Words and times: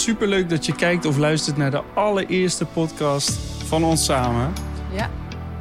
superleuk 0.00 0.48
dat 0.48 0.66
je 0.66 0.74
kijkt 0.74 1.04
of 1.04 1.16
luistert 1.16 1.56
naar 1.56 1.70
de 1.70 1.82
allereerste 1.94 2.64
podcast 2.64 3.38
van 3.66 3.84
ons 3.84 4.04
samen. 4.04 4.52
Ja. 4.92 5.10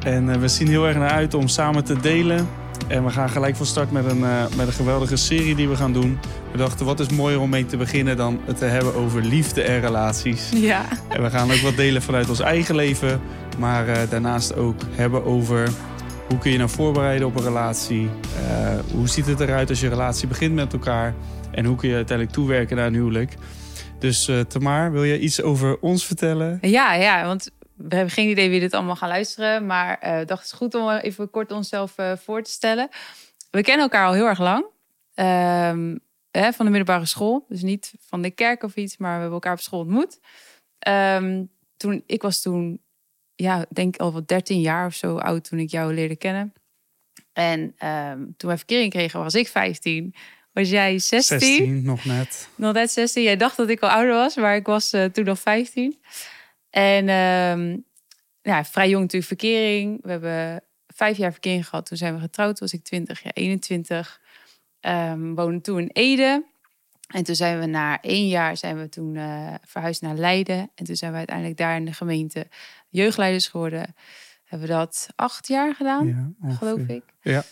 En 0.03 0.29
eh, 0.29 0.39
we 0.39 0.47
zien 0.47 0.67
heel 0.67 0.87
erg 0.87 0.97
naar 0.97 1.09
uit 1.09 1.33
om 1.33 1.47
samen 1.47 1.83
te 1.83 1.99
delen. 1.99 2.47
En 2.87 3.03
we 3.03 3.09
gaan 3.09 3.29
gelijk 3.29 3.55
van 3.55 3.65
start 3.65 3.91
met 3.91 4.05
een, 4.05 4.23
eh, 4.23 4.43
met 4.55 4.67
een 4.67 4.73
geweldige 4.73 5.15
serie 5.15 5.55
die 5.55 5.69
we 5.69 5.75
gaan 5.75 5.93
doen. 5.93 6.19
We 6.51 6.57
dachten, 6.57 6.85
wat 6.85 6.99
is 6.99 7.09
mooier 7.09 7.39
om 7.39 7.49
mee 7.49 7.65
te 7.65 7.77
beginnen 7.77 8.17
dan 8.17 8.39
het 8.45 8.57
te 8.57 8.65
hebben 8.65 8.95
over 8.95 9.21
liefde 9.21 9.61
en 9.61 9.79
relaties. 9.79 10.49
Ja. 10.53 10.85
En 11.07 11.23
we 11.23 11.29
gaan 11.29 11.51
ook 11.51 11.59
wat 11.59 11.75
delen 11.75 12.01
vanuit 12.01 12.29
ons 12.29 12.39
eigen 12.39 12.75
leven. 12.75 13.21
Maar 13.57 13.87
eh, 13.87 14.09
daarnaast 14.09 14.55
ook 14.55 14.81
hebben 14.91 15.25
over 15.25 15.69
hoe 16.27 16.37
kun 16.37 16.51
je 16.51 16.57
nou 16.57 16.69
voorbereiden 16.69 17.27
op 17.27 17.35
een 17.35 17.43
relatie. 17.43 18.09
Hoe 18.93 19.07
ziet 19.07 19.25
het 19.25 19.39
eruit 19.39 19.69
als 19.69 19.79
je 19.79 19.89
relatie 19.89 20.27
begint 20.27 20.53
met 20.53 20.73
elkaar. 20.73 21.13
En 21.51 21.65
hoe 21.65 21.75
kun 21.75 21.89
je 21.89 21.95
uiteindelijk 21.95 22.37
toewerken 22.37 22.77
naar 22.77 22.87
een 22.87 22.93
huwelijk. 22.93 23.35
Dus 23.99 24.27
eh 24.27 24.39
Tamar, 24.39 24.91
wil 24.91 25.03
je 25.03 25.19
iets 25.19 25.41
over 25.41 25.79
ons 25.79 26.05
vertellen? 26.05 26.57
Ja, 26.61 26.93
ja, 26.93 27.25
want 27.25 27.49
we 27.75 27.95
hebben 27.95 28.13
geen 28.13 28.29
idee 28.29 28.49
wie 28.49 28.59
dit 28.59 28.73
allemaal 28.73 28.95
gaan 28.95 29.09
luisteren. 29.09 29.65
Maar 29.65 29.97
eh, 29.97 30.21
ik 30.21 30.27
dacht 30.27 30.41
het 30.41 30.51
is 30.51 30.57
goed 30.57 30.75
om 30.75 30.89
even 30.89 31.29
kort 31.29 31.51
onszelf 31.51 31.97
eh, 31.97 32.15
voor 32.15 32.43
te 32.43 32.51
stellen. 32.51 32.89
We 33.51 33.61
kennen 33.61 33.83
elkaar 33.83 34.07
al 34.07 34.13
heel 34.13 34.27
erg 34.27 34.39
lang. 34.39 34.65
Ehm, 35.13 35.97
hè, 36.31 36.51
van 36.51 36.65
de 36.65 36.71
middelbare 36.71 37.05
school. 37.05 37.45
Dus 37.47 37.61
niet 37.61 37.93
van 37.99 38.21
de 38.21 38.31
kerk 38.31 38.63
of 38.63 38.75
iets, 38.75 38.97
maar 38.97 39.13
we 39.13 39.19
hebben 39.19 39.33
elkaar 39.33 39.53
op 39.53 39.59
school 39.59 39.79
ontmoet. 39.79 40.19
Ehm, 40.79 41.43
toen, 41.77 42.03
ik 42.05 42.21
was 42.21 42.41
toen, 42.41 42.81
ja, 43.35 43.65
denk 43.69 43.97
al 43.97 44.11
wat 44.11 44.27
13 44.27 44.61
jaar 44.61 44.85
of 44.85 44.93
zo 44.93 45.17
oud 45.17 45.43
toen 45.43 45.59
ik 45.59 45.69
jou 45.69 45.93
leerde 45.93 46.15
kennen. 46.15 46.53
En 47.33 47.73
ehm, 47.77 48.17
toen 48.37 48.49
wij 48.49 48.57
verkering 48.57 48.91
kregen, 48.91 49.19
was 49.19 49.35
ik 49.35 49.47
15. 49.47 50.15
Was 50.51 50.69
jij 50.69 50.99
16? 50.99 51.39
16 51.39 51.83
nog 51.83 52.05
net. 52.05 52.49
Nog 52.55 52.73
net 52.73 52.91
16. 52.91 53.23
Jij 53.23 53.37
dacht 53.37 53.57
dat 53.57 53.69
ik 53.69 53.79
al 53.79 53.89
ouder 53.89 54.13
was, 54.13 54.35
maar 54.35 54.55
ik 54.55 54.65
was 54.65 54.93
eh, 54.93 55.05
toen 55.05 55.25
nog 55.25 55.39
15. 55.39 55.99
En 56.69 57.09
ehm, 57.09 57.77
ja, 58.41 58.65
vrij 58.65 58.89
jong 58.89 59.01
natuurlijk 59.01 59.39
verkering. 59.39 59.99
We 60.01 60.11
hebben 60.11 60.63
vijf 60.87 61.17
jaar 61.17 61.31
verkering 61.31 61.67
gehad. 61.67 61.85
Toen 61.85 61.97
zijn 61.97 62.13
we 62.13 62.19
getrouwd. 62.19 62.55
Toen 62.55 62.67
was 62.67 62.79
ik 62.79 62.83
20, 62.83 63.23
ja, 63.23 63.31
21. 63.33 64.21
Ehm 64.79 65.33
woonden 65.33 65.61
toen 65.61 65.79
in 65.79 65.89
Ede. 65.93 66.43
En 67.07 67.23
toen 67.23 67.35
zijn 67.35 67.59
we 67.59 67.65
na 67.65 68.01
één 68.01 68.27
jaar 68.27 68.57
zijn 68.57 68.79
we 68.79 68.89
toen 68.89 69.15
eh, 69.15 69.53
verhuisd 69.65 70.01
naar 70.01 70.15
Leiden. 70.15 70.71
En 70.75 70.85
toen 70.85 70.95
zijn 70.95 71.11
we 71.11 71.17
uiteindelijk 71.17 71.57
daar 71.57 71.75
in 71.75 71.85
de 71.85 71.93
gemeente 71.93 72.47
jeugdleiders 72.89 73.47
geworden. 73.47 73.95
Hebben 74.43 74.67
we 74.67 74.73
dat 74.73 75.07
acht 75.15 75.47
jaar 75.47 75.75
gedaan, 75.75 76.35
Ja, 76.41 76.53
geloof 76.53 76.79
ik. 76.79 77.03
Ja. 77.21 77.43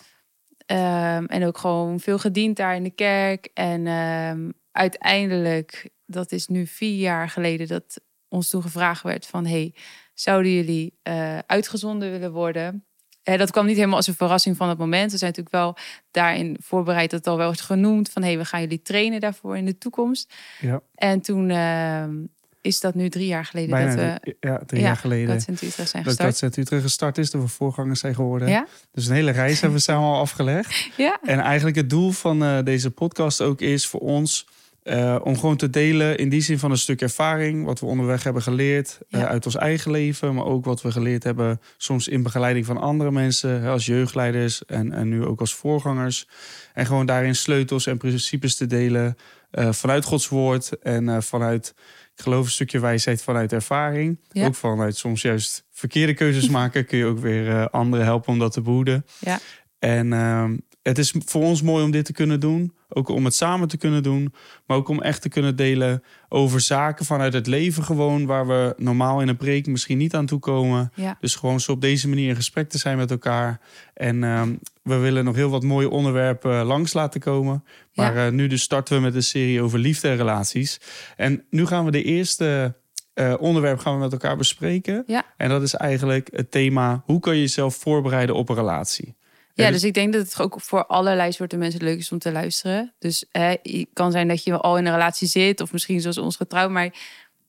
Ehm, 0.68 1.24
en 1.24 1.46
ook 1.46 1.58
gewoon 1.58 2.00
veel 2.00 2.18
gediend 2.18 2.56
daar 2.56 2.74
in 2.74 2.82
de 2.82 2.90
kerk. 2.90 3.50
En 3.54 3.86
ehm, 3.86 4.50
uiteindelijk, 4.72 5.90
dat 6.06 6.32
is 6.32 6.46
nu 6.46 6.66
vier 6.66 6.98
jaar 6.98 7.28
geleden, 7.28 7.68
dat 7.68 8.00
ons 8.28 8.48
toen 8.48 8.62
gevraagd 8.62 9.02
werd 9.02 9.26
van... 9.26 9.46
hey, 9.46 9.74
zouden 10.14 10.52
jullie 10.52 10.98
eh, 11.02 11.38
uitgezonden 11.38 12.10
willen 12.10 12.32
worden? 12.32 12.84
Eh, 13.22 13.38
dat 13.38 13.50
kwam 13.50 13.66
niet 13.66 13.76
helemaal 13.76 13.96
als 13.96 14.06
een 14.06 14.14
verrassing 14.14 14.56
van 14.56 14.68
het 14.68 14.78
moment. 14.78 15.12
We 15.12 15.18
zijn 15.18 15.30
natuurlijk 15.30 15.56
wel 15.56 15.76
daarin 16.10 16.56
voorbereid 16.60 17.10
dat 17.10 17.18
het 17.18 17.28
al 17.28 17.36
wel 17.36 17.46
wordt 17.46 17.60
genoemd... 17.60 18.10
van 18.10 18.22
hey, 18.22 18.38
we 18.38 18.44
gaan 18.44 18.60
jullie 18.60 18.82
trainen 18.82 19.20
daarvoor 19.20 19.56
in 19.56 19.64
de 19.64 19.78
toekomst. 19.78 20.34
Ja, 20.60 20.82
En 20.94 21.20
toen 21.20 21.50
ehm, 21.50 22.16
is 22.60 22.80
dat 22.80 22.94
nu 22.94 23.08
drie 23.08 23.26
jaar 23.26 23.44
geleden 23.44 23.70
bijna 23.70 23.94
dat 23.94 24.18
we... 24.22 24.36
ja, 24.40 24.58
drie 24.66 24.80
ja, 24.80 24.86
jaar 24.86 24.96
geleden. 24.96 25.28
Dat 25.28 25.42
Sint 25.42 25.62
Utrecht 25.62 25.90
zijn 25.90 26.04
Dat 26.04 26.20
gestart. 26.20 26.52
KZ 26.52 26.58
Utrecht 26.58 26.82
gestart 26.82 27.18
is, 27.18 27.30
dat 27.30 27.42
we 27.42 27.48
voorgangers 27.48 28.00
zijn 28.00 28.14
geworden. 28.14 28.48
Ja? 28.48 28.66
Dus 28.92 29.06
een 29.06 29.14
hele 29.14 29.30
reis 29.30 29.60
hebben 29.60 29.78
we 29.78 29.84
samen 29.84 30.08
al 30.08 30.20
afgelegd. 30.20 30.76
Ja. 30.96 31.18
En 31.22 31.38
eigenlijk 31.38 31.76
het 31.76 31.90
doel 31.90 32.10
van 32.10 32.44
eh, 32.44 32.58
deze 32.64 32.90
podcast 32.90 33.40
ook 33.40 33.60
is 33.60 33.86
voor 33.86 34.00
ons 34.00 34.46
eh, 34.88 35.16
om 35.22 35.38
gewoon 35.38 35.56
te 35.56 35.70
delen 35.70 36.18
in 36.18 36.28
die 36.28 36.40
zin 36.40 36.58
van 36.58 36.70
een 36.70 36.78
stuk 36.78 37.00
ervaring, 37.00 37.64
wat 37.64 37.80
we 37.80 37.86
onderweg 37.86 38.22
hebben 38.22 38.42
geleerd 38.42 38.98
eh, 39.10 39.24
uit 39.24 39.46
ons 39.46 39.56
eigen 39.56 39.90
leven, 39.90 40.34
maar 40.34 40.44
ook 40.44 40.64
wat 40.64 40.82
we 40.82 40.92
geleerd 40.92 41.24
hebben 41.24 41.60
soms 41.76 42.08
in 42.08 42.22
begeleiding 42.22 42.66
van 42.66 42.76
andere 42.76 43.10
mensen, 43.10 43.62
hè, 43.62 43.70
als 43.70 43.86
jeugdleiders 43.86 44.64
en, 44.64 44.92
en 44.92 45.08
nu 45.08 45.24
ook 45.24 45.40
als 45.40 45.54
voorgangers. 45.54 46.28
En 46.74 46.86
gewoon 46.86 47.06
daarin 47.06 47.34
sleutels 47.34 47.86
en 47.86 47.98
principes 47.98 48.56
te 48.56 48.66
delen 48.66 49.16
eh, 49.50 49.72
vanuit 49.72 50.04
Gods 50.04 50.28
woord 50.28 50.78
en 50.78 51.22
vanuit, 51.22 51.74
ik 52.16 52.22
geloof 52.22 52.44
een 52.44 52.50
stukje 52.50 52.80
wijsheid 52.80 53.22
vanuit 53.22 53.52
ervaring. 53.52 54.20
Ja. 54.28 54.46
Ook 54.46 54.54
vanuit 54.54 54.96
soms 54.96 55.22
juist 55.22 55.64
verkeerde 55.70 56.14
keuzes 56.14 56.48
maken, 56.58 56.86
kun 56.86 56.98
je 56.98 57.06
ook 57.06 57.18
weer 57.18 57.70
anderen 57.70 58.04
helpen 58.04 58.32
om 58.32 58.38
dat 58.38 58.52
te 58.52 58.60
behoeden. 58.60 59.04
Ja. 59.18 59.38
En 59.78 60.12
ehm, 60.12 60.56
het 60.88 60.98
is 60.98 61.14
voor 61.24 61.42
ons 61.42 61.62
mooi 61.62 61.84
om 61.84 61.90
dit 61.90 62.04
te 62.04 62.12
kunnen 62.12 62.40
doen. 62.40 62.72
Ook 62.88 63.08
om 63.08 63.24
het 63.24 63.34
samen 63.34 63.68
te 63.68 63.76
kunnen 63.76 64.02
doen. 64.02 64.34
Maar 64.66 64.76
ook 64.76 64.88
om 64.88 65.00
echt 65.02 65.22
te 65.22 65.28
kunnen 65.28 65.56
delen 65.56 66.02
over 66.28 66.60
zaken 66.60 67.04
vanuit 67.04 67.32
het 67.32 67.46
leven 67.46 67.84
gewoon. 67.84 68.26
Waar 68.26 68.46
we 68.46 68.74
normaal 68.76 69.20
in 69.20 69.28
een 69.28 69.36
preek 69.36 69.66
misschien 69.66 69.98
niet 69.98 70.14
aan 70.14 70.26
toe 70.26 70.38
komen. 70.38 70.92
Ja. 70.94 71.16
Dus 71.20 71.34
gewoon 71.34 71.60
zo 71.60 71.72
op 71.72 71.80
deze 71.80 72.08
manier 72.08 72.28
in 72.28 72.36
gesprek 72.36 72.68
te 72.68 72.78
zijn 72.78 72.96
met 72.96 73.10
elkaar. 73.10 73.60
En 73.94 74.24
ehm, 74.24 74.54
we 74.82 74.96
willen 74.96 75.24
nog 75.24 75.34
heel 75.34 75.50
wat 75.50 75.62
mooie 75.62 75.90
onderwerpen 75.90 76.64
langs 76.64 76.92
laten 76.92 77.20
komen. 77.20 77.64
Maar 77.94 78.16
Ja. 78.16 78.26
eh, 78.26 78.32
nu 78.32 78.46
dus 78.46 78.62
starten 78.62 78.96
we 78.96 79.02
met 79.02 79.14
een 79.14 79.22
serie 79.22 79.62
over 79.62 79.78
liefde 79.78 80.08
en 80.08 80.16
relaties. 80.16 80.80
En 81.16 81.44
nu 81.50 81.66
gaan 81.66 81.84
we 81.84 81.90
de 81.90 82.02
eerste 82.02 82.74
eh, 83.14 83.34
onderwerp 83.38 83.78
gaan 83.78 83.94
we 83.94 84.00
met 84.00 84.12
elkaar 84.12 84.36
bespreken. 84.36 85.02
Ja. 85.06 85.24
En 85.36 85.48
dat 85.48 85.62
is 85.62 85.74
eigenlijk 85.74 86.28
het 86.32 86.50
thema... 86.50 87.02
hoe 87.04 87.20
kan 87.20 87.34
je 87.34 87.40
jezelf 87.40 87.76
voorbereiden 87.76 88.34
op 88.34 88.48
een 88.48 88.54
relatie? 88.56 89.16
Ja, 89.64 89.70
dus 89.70 89.84
ik 89.84 89.94
denk 89.94 90.12
dat 90.12 90.24
het 90.24 90.40
ook 90.40 90.60
voor 90.60 90.86
allerlei 90.86 91.32
soorten 91.32 91.58
mensen 91.58 91.82
leuk 91.82 91.98
is 91.98 92.12
om 92.12 92.18
te 92.18 92.32
luisteren. 92.32 92.94
Dus 92.98 93.24
hè, 93.30 93.54
het 93.62 93.86
kan 93.92 94.12
zijn 94.12 94.28
dat 94.28 94.44
je 94.44 94.56
al 94.56 94.78
in 94.78 94.86
een 94.86 94.92
relatie 94.92 95.28
zit, 95.28 95.60
of 95.60 95.72
misschien 95.72 96.00
zoals 96.00 96.18
ons 96.18 96.36
getrouwd. 96.36 96.70
Maar 96.70 96.94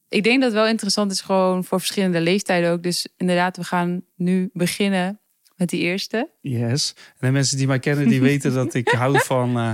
ik 0.09 0.23
denk 0.23 0.41
dat 0.41 0.51
het 0.51 0.59
wel 0.59 0.67
interessant 0.67 1.11
is, 1.11 1.21
gewoon 1.21 1.63
voor 1.63 1.79
verschillende 1.79 2.21
leeftijden 2.21 2.71
ook. 2.71 2.83
Dus 2.83 3.07
inderdaad, 3.17 3.57
we 3.57 3.63
gaan 3.63 4.01
nu 4.15 4.49
beginnen 4.53 5.19
met 5.59 5.69
die 5.69 5.81
eerste. 5.81 6.29
Yes. 6.41 6.93
En 6.97 7.27
de 7.27 7.31
mensen 7.31 7.57
die 7.57 7.67
mij 7.67 7.79
kennen, 7.79 8.07
die 8.07 8.21
weten 8.21 8.53
dat 8.53 8.73
ik 8.73 8.87
hou 8.87 9.19
van, 9.31 9.57
eh, 9.57 9.71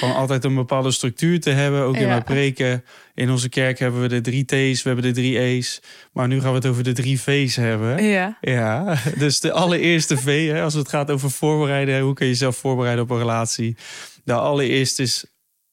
van 0.00 0.14
altijd 0.14 0.44
een 0.44 0.54
bepaalde 0.54 0.90
structuur 0.90 1.40
te 1.40 1.50
hebben. 1.50 1.82
Ook 1.82 1.94
in 1.94 2.00
Ja. 2.00 2.08
mijn 2.08 2.22
preken. 2.24 2.84
In 3.14 3.30
onze 3.30 3.48
kerk 3.48 3.78
hebben 3.78 4.00
we 4.00 4.08
de 4.08 4.20
drie 4.20 4.44
T's, 4.44 4.82
we 4.82 4.88
hebben 4.90 5.04
de 5.04 5.20
drie 5.20 5.38
E's. 5.38 5.82
Maar 6.12 6.28
nu 6.28 6.40
gaan 6.40 6.50
we 6.50 6.56
het 6.56 6.66
over 6.66 6.82
de 6.84 6.92
drie 6.92 7.20
V's 7.20 7.56
hebben. 7.56 8.02
Ja. 8.04 8.38
Ja, 8.40 8.96
dus 9.18 9.40
de 9.40 9.52
allereerste 9.52 10.16
V, 10.16 10.48
hè, 10.50 10.62
als 10.62 10.74
het 10.74 10.88
gaat 10.88 11.10
over 11.10 11.30
voorbereiden. 11.30 12.00
Hoe 12.00 12.14
kun 12.14 12.26
je 12.26 12.32
jezelf 12.32 12.56
voorbereiden 12.56 13.04
op 13.04 13.10
een 13.10 13.18
relatie? 13.18 13.76
De 14.24 14.34
allereerste 14.34 15.02
is, 15.02 15.24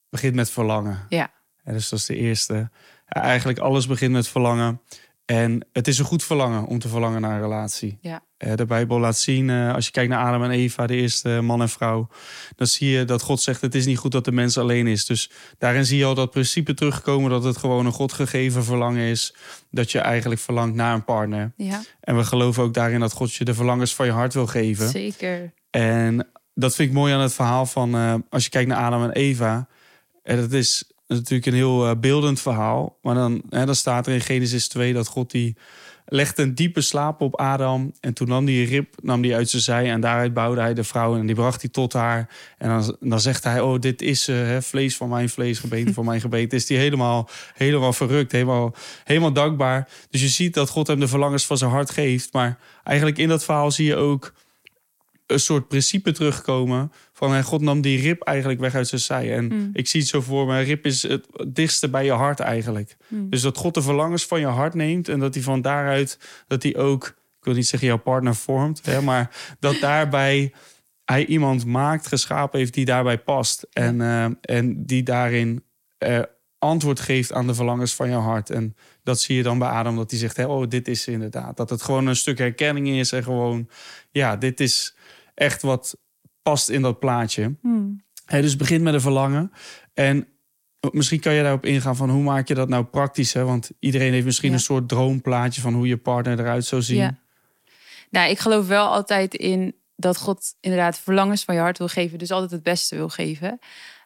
begint 0.09 0.35
met 0.35 0.49
verlangen. 0.51 1.05
Ja. 1.09 1.33
Ja, 1.63 1.71
dus 1.71 1.89
dat 1.89 1.99
is 1.99 2.05
de 2.05 2.15
eerste. 2.15 2.69
Eigenlijk 3.05 3.59
alles 3.59 3.87
begint 3.87 4.11
met 4.11 4.27
verlangen. 4.27 4.81
En 5.25 5.67
het 5.71 5.87
is 5.87 5.99
een 5.99 6.05
goed 6.05 6.23
verlangen 6.23 6.65
om 6.65 6.79
te 6.79 6.87
verlangen 6.87 7.21
naar 7.21 7.35
een 7.35 7.41
relatie. 7.41 7.97
Ja. 8.01 8.23
Eh, 8.37 8.55
De 8.55 8.65
Bijbel 8.65 8.99
laat 8.99 9.17
zien, 9.17 9.49
eh, 9.49 9.73
als 9.73 9.85
je 9.85 9.91
kijkt 9.91 10.09
naar 10.09 10.25
Adam 10.25 10.43
en 10.43 10.49
Eva, 10.51 10.87
de 10.87 10.95
eerste 10.95 11.41
man 11.41 11.61
en 11.61 11.69
vrouw, 11.69 12.07
dan 12.55 12.67
zie 12.67 12.89
je 12.89 13.05
dat 13.05 13.21
God 13.21 13.41
zegt: 13.41 13.61
Het 13.61 13.75
is 13.75 13.85
niet 13.85 13.97
goed 13.97 14.11
dat 14.11 14.25
de 14.25 14.31
mens 14.31 14.57
alleen 14.57 14.87
is. 14.87 15.05
Dus 15.05 15.31
daarin 15.57 15.85
zie 15.85 15.97
je 15.97 16.05
al 16.05 16.15
dat 16.15 16.31
principe 16.31 16.73
terugkomen 16.73 17.29
dat 17.29 17.43
het 17.43 17.57
gewoon 17.57 17.85
een 17.85 17.91
God 17.91 18.13
gegeven 18.13 18.63
verlangen 18.63 19.03
is. 19.09 19.35
Dat 19.71 19.91
je 19.91 19.99
eigenlijk 19.99 20.41
verlangt 20.41 20.75
naar 20.75 20.93
een 20.93 21.03
partner. 21.03 21.53
Ja, 21.57 21.81
En 21.99 22.17
we 22.17 22.23
geloven 22.23 22.63
ook 22.63 22.73
daarin 22.73 22.99
dat 22.99 23.11
God 23.13 23.33
je 23.33 23.45
de 23.45 23.53
verlangens 23.53 23.95
van 23.95 24.05
je 24.05 24.11
hart 24.11 24.33
wil 24.33 24.47
geven. 24.47 24.89
zeker. 24.89 25.53
En 25.69 26.27
dat 26.53 26.75
vind 26.75 26.89
ik 26.89 26.95
mooi 26.95 27.13
aan 27.13 27.19
het 27.21 27.33
verhaal 27.33 27.65
van 27.65 27.95
eh, 27.95 28.13
als 28.29 28.43
je 28.43 28.49
kijkt 28.49 28.69
naar 28.69 28.77
Adam 28.85 29.03
en 29.03 29.11
Eva. 29.11 29.67
En 30.23 30.37
dat 30.37 30.51
is 30.51 30.91
natuurlijk 31.07 31.45
een 31.45 31.53
heel 31.53 31.87
eh, 31.87 31.95
beeldend 31.99 32.41
verhaal. 32.41 32.97
Maar 33.01 33.15
dan, 33.15 33.41
hè, 33.49 33.65
dan 33.65 33.75
staat 33.75 34.07
er 34.07 34.13
in 34.13 34.21
Genesis 34.21 34.67
2 34.67 34.93
dat 34.93 35.07
God 35.07 35.31
die 35.31 35.55
legde 36.05 36.41
een 36.41 36.55
diepe 36.55 36.81
slaap 36.81 37.21
op 37.21 37.35
Adam. 37.35 37.91
En 37.99 38.13
toen 38.13 38.27
nam 38.27 38.45
die 38.45 38.65
rib 38.65 38.95
nam 39.01 39.21
die 39.21 39.35
uit 39.35 39.49
zijn 39.49 39.61
zij. 39.61 39.91
En 39.91 40.01
daaruit 40.01 40.33
bouwde 40.33 40.61
hij 40.61 40.73
de 40.73 40.83
vrouw. 40.83 41.17
En 41.17 41.25
die 41.25 41.35
bracht 41.35 41.61
hij 41.61 41.69
tot 41.69 41.93
haar. 41.93 42.29
En 42.57 42.69
dan, 42.69 42.97
dan 42.99 43.19
zegt 43.19 43.43
hij: 43.43 43.61
Oh, 43.61 43.79
dit 43.79 44.01
is 44.01 44.27
eh, 44.27 44.35
hè, 44.35 44.61
vlees 44.61 44.97
van 44.97 45.09
mijn 45.09 45.29
vlees, 45.29 45.59
gebeten 45.59 45.93
van 45.93 46.05
mijn 46.05 46.21
gebeten. 46.21 46.57
Is 46.57 46.65
die 46.65 46.77
helemaal, 46.77 47.29
helemaal 47.53 47.93
verrukt, 47.93 48.31
helemaal, 48.31 48.75
helemaal 49.03 49.33
dankbaar. 49.33 49.89
Dus 50.09 50.21
je 50.21 50.27
ziet 50.27 50.53
dat 50.53 50.69
God 50.69 50.87
hem 50.87 50.99
de 50.99 51.07
verlangens 51.07 51.45
van 51.45 51.57
zijn 51.57 51.71
hart 51.71 51.89
geeft. 51.89 52.33
Maar 52.33 52.57
eigenlijk 52.83 53.17
in 53.17 53.27
dat 53.27 53.43
verhaal 53.43 53.71
zie 53.71 53.85
je 53.85 53.95
ook 53.95 54.33
een 55.27 55.39
soort 55.39 55.67
principe 55.67 56.11
terugkomen. 56.11 56.91
Van 57.13 57.33
hè, 57.33 57.43
God 57.43 57.61
nam 57.61 57.81
die 57.81 58.01
rib 58.01 58.21
eigenlijk 58.21 58.59
weg 58.59 58.75
uit 58.75 58.87
zijn 58.87 59.01
zij. 59.01 59.35
En 59.35 59.45
Mm. 59.45 59.69
ik 59.73 59.87
zie 59.87 59.99
het 59.99 60.09
zo 60.09 60.21
voor 60.21 60.47
me. 60.47 60.59
Rib 60.61 60.85
is 60.85 61.01
het 61.01 61.25
dichtste 61.47 61.89
bij 61.89 62.05
je 62.05 62.11
hart 62.11 62.39
eigenlijk. 62.39 62.97
Mm. 63.07 63.29
Dus 63.29 63.41
dat 63.41 63.57
God 63.57 63.73
de 63.73 63.81
verlangens 63.81 64.25
van 64.25 64.39
je 64.39 64.45
hart 64.45 64.73
neemt. 64.73 65.09
En 65.09 65.19
dat 65.19 65.33
hij 65.33 65.43
van 65.43 65.61
daaruit, 65.61 66.19
dat 66.47 66.63
hij 66.63 66.75
ook, 66.77 67.07
ik 67.39 67.43
wil 67.43 67.53
niet 67.53 67.67
zeggen 67.67 67.87
jouw 67.87 67.97
partner 67.97 68.35
vormt. 68.35 68.85
Hè, 68.85 69.01
maar 69.01 69.29
dat 69.59 69.79
daarbij 69.79 70.53
hij 71.05 71.25
iemand 71.25 71.65
maakt, 71.65 72.07
geschapen 72.07 72.59
heeft 72.59 72.73
die 72.73 72.85
daarbij 72.85 73.17
past. 73.17 73.67
En, 73.73 74.01
eh, 74.01 74.25
en 74.41 74.85
die 74.85 75.03
daarin 75.03 75.63
eh, 75.97 76.19
antwoord 76.59 76.99
geeft 76.99 77.33
aan 77.33 77.47
de 77.47 77.53
verlangens 77.53 77.95
van 77.95 78.09
je 78.09 78.15
hart. 78.15 78.49
En 78.49 78.75
dat 79.03 79.19
zie 79.19 79.35
je 79.35 79.43
dan 79.43 79.59
bij 79.59 79.67
Adam, 79.67 79.95
dat 79.95 80.09
hij 80.11 80.19
zegt: 80.19 80.37
hè, 80.37 80.45
Oh, 80.45 80.67
dit 80.67 80.87
is 80.87 81.07
inderdaad. 81.07 81.57
Dat 81.57 81.69
het 81.69 81.81
gewoon 81.81 82.07
een 82.07 82.15
stuk 82.15 82.37
herkenning 82.37 82.87
is. 82.87 83.11
En 83.11 83.23
gewoon, 83.23 83.69
ja, 84.11 84.35
dit 84.35 84.59
is 84.59 84.94
echt 85.35 85.61
wat 85.61 85.97
past 86.41 86.69
in 86.69 86.81
dat 86.81 86.99
plaatje. 86.99 87.55
Hmm. 87.61 88.03
Dus 88.25 88.55
begint 88.55 88.81
met 88.81 88.93
een 88.93 89.01
verlangen. 89.01 89.51
En 89.93 90.27
misschien 90.91 91.19
kan 91.19 91.33
je 91.33 91.41
daarop 91.41 91.65
ingaan 91.65 91.95
van 91.95 92.09
hoe 92.09 92.23
maak 92.23 92.47
je 92.47 92.53
dat 92.53 92.69
nou 92.69 92.83
praktisch? 92.83 93.33
Hè? 93.33 93.43
Want 93.43 93.71
iedereen 93.79 94.13
heeft 94.13 94.25
misschien 94.25 94.49
Ja. 94.49 94.55
een 94.55 94.61
soort 94.61 94.89
droomplaatje 94.89 95.61
van 95.61 95.73
hoe 95.73 95.87
je 95.87 95.97
partner 95.97 96.39
eruit 96.39 96.65
zou 96.65 96.81
zien. 96.81 96.97
Ja. 96.97 97.17
Nou, 98.09 98.29
ik 98.29 98.39
geloof 98.39 98.67
wel 98.67 98.87
altijd 98.87 99.33
in 99.33 99.75
dat 99.95 100.17
God 100.17 100.55
inderdaad 100.59 100.99
verlangens 100.99 101.43
van 101.43 101.55
je 101.55 101.61
hart 101.61 101.77
wil 101.77 101.87
geven. 101.87 102.17
Dus 102.17 102.31
altijd 102.31 102.51
het 102.51 102.63
beste 102.63 102.95
wil 102.95 103.09
geven. 103.09 103.59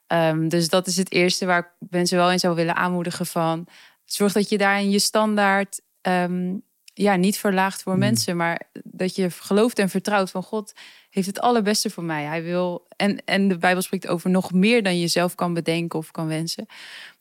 Ehm, 0.08 0.48
dus 0.48 0.70
dat 0.70 0.88
is 0.88 0.98
het 0.98 1.12
eerste 1.12 1.46
waar 1.46 1.60
ik 1.60 1.90
mensen 1.90 2.18
wel 2.18 2.32
in 2.32 2.40
zou 2.40 2.56
willen 2.56 2.76
aanmoedigen 2.76 3.26
van... 3.26 3.68
Zorg 4.06 4.34
dat 4.34 4.50
je 4.50 4.58
daarin 4.58 4.90
je 4.90 5.00
standaard 5.00 5.82
ehm, 6.02 6.56
ja, 7.02 7.16
niet 7.16 7.38
verlaagt 7.38 7.84
voor 7.84 7.94
Mm. 7.94 8.00
mensen. 8.00 8.38
Maar 8.38 8.62
dat 8.84 9.16
je 9.16 9.30
gelooft 9.30 9.80
en 9.80 9.90
vertrouwt 9.90 10.32
van 10.32 10.44
God 10.44 10.74
heeft 11.10 11.28
het 11.28 11.40
allerbeste 11.40 11.90
voor 11.90 12.04
mij. 12.04 12.24
Hij 12.24 12.44
wil, 12.44 12.88
en, 12.96 13.24
en 13.26 13.48
de 13.48 13.58
Bijbel 13.58 13.82
spreekt 13.82 14.08
over 14.08 14.30
nog 14.30 14.52
meer 14.52 14.84
dan 14.84 15.00
je 15.00 15.08
zelf 15.08 15.36
kan 15.36 15.54
bedenken 15.54 16.00
of 16.00 16.12
kan 16.12 16.28
wensen. 16.28 16.66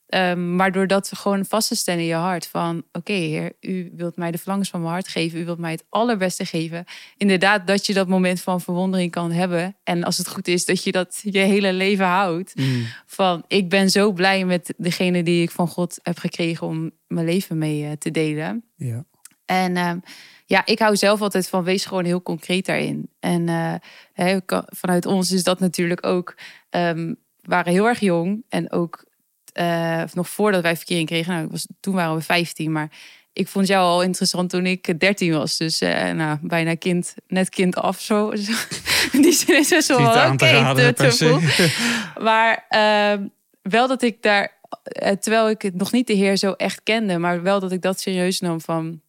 Ehm, 0.08 0.56
maar 0.56 0.72
door 0.72 0.86
dat 0.86 1.10
gewoon 1.14 1.44
vast 1.44 1.68
te 1.68 1.74
stellen 1.74 2.00
in 2.00 2.06
je 2.06 2.14
hart 2.14 2.46
van... 2.46 2.82
oké 2.92 3.12
heer, 3.12 3.52
u 3.60 3.92
wilt 3.94 4.16
mij 4.16 4.30
de 4.30 4.38
verlangens 4.38 4.70
van 4.70 4.80
mijn 4.80 4.92
hart 4.92 5.08
geven. 5.08 5.40
U 5.40 5.44
wilt 5.44 5.58
mij 5.58 5.70
het 5.70 5.84
allerbeste 5.88 6.44
geven. 6.44 6.84
Inderdaad, 7.16 7.66
dat 7.66 7.86
je 7.86 7.94
dat 7.94 8.08
moment 8.08 8.40
van 8.40 8.60
verwondering 8.60 9.10
kan 9.10 9.30
hebben. 9.30 9.76
En 9.84 10.04
als 10.04 10.18
het 10.18 10.28
goed 10.28 10.48
is, 10.48 10.64
dat 10.64 10.84
je 10.84 10.92
dat 10.92 11.20
je 11.22 11.38
hele 11.38 11.72
leven 11.72 12.06
houdt. 12.06 12.56
Mm. 12.56 12.86
Van, 13.06 13.44
ik 13.46 13.68
ben 13.68 13.90
zo 13.90 14.12
blij 14.12 14.44
met 14.44 14.74
degene 14.76 15.22
die 15.22 15.42
ik 15.42 15.50
van 15.50 15.68
God 15.68 15.98
heb 16.02 16.18
gekregen... 16.18 16.66
om 16.66 16.90
mijn 17.06 17.26
leven 17.26 17.58
mee 17.58 17.84
eh, 17.84 17.92
te 17.92 18.10
delen. 18.10 18.64
Ja. 18.76 19.04
En 19.48 19.76
ehm, 19.76 19.98
ja, 20.46 20.62
ik 20.66 20.78
hou 20.78 20.96
zelf 20.96 21.20
altijd 21.20 21.48
van 21.48 21.64
wees 21.64 21.84
gewoon 21.84 22.04
heel 22.04 22.22
concreet 22.22 22.66
daarin. 22.66 23.10
En 23.20 23.48
eh, 24.14 24.36
vanuit 24.66 25.06
ons 25.06 25.32
is 25.32 25.42
dat 25.42 25.60
natuurlijk 25.60 26.06
ook. 26.06 26.34
ehm, 26.70 27.06
we 27.40 27.54
waren 27.54 27.72
heel 27.72 27.86
erg 27.86 28.00
jong 28.00 28.44
en 28.48 28.72
ook 28.72 29.04
eh, 29.52 30.02
nog 30.14 30.28
voordat 30.28 30.62
wij 30.62 30.76
verkering 30.76 31.06
kregen. 31.06 31.32
Nou, 31.34 31.48
was, 31.50 31.66
toen 31.80 31.94
waren 31.94 32.14
we 32.16 32.22
15, 32.22 32.72
maar 32.72 32.90
ik 33.32 33.48
vond 33.48 33.66
jou 33.66 33.84
al 33.84 34.02
interessant 34.02 34.50
toen 34.50 34.66
ik 34.66 35.00
13 35.00 35.32
was. 35.32 35.56
Dus 35.56 35.80
eh, 35.80 36.10
nou, 36.10 36.38
bijna 36.42 36.74
kind, 36.74 37.14
net 37.26 37.48
kind 37.48 37.76
af 37.76 38.00
zo. 38.00 38.30
Die 39.12 39.32
zin 39.32 39.58
is 39.58 39.72
aan 39.72 39.80
te 39.82 39.92
oké, 40.32 40.44
te- 40.74 40.82
te. 40.96 41.24
Maar 42.22 42.64
ehm, 42.68 43.26
wel 43.62 43.88
dat 43.88 44.02
ik 44.02 44.22
daar, 44.22 44.52
eh, 44.82 45.12
terwijl 45.12 45.48
ik 45.50 45.62
het 45.62 45.74
nog 45.74 45.92
niet 45.92 46.06
de 46.06 46.12
Heer 46.12 46.36
zo 46.36 46.52
echt 46.52 46.80
kende, 46.82 47.18
maar 47.18 47.42
wel 47.42 47.60
dat 47.60 47.72
ik 47.72 47.82
dat 47.82 48.00
serieus 48.00 48.40
nam 48.40 48.60
van. 48.60 49.00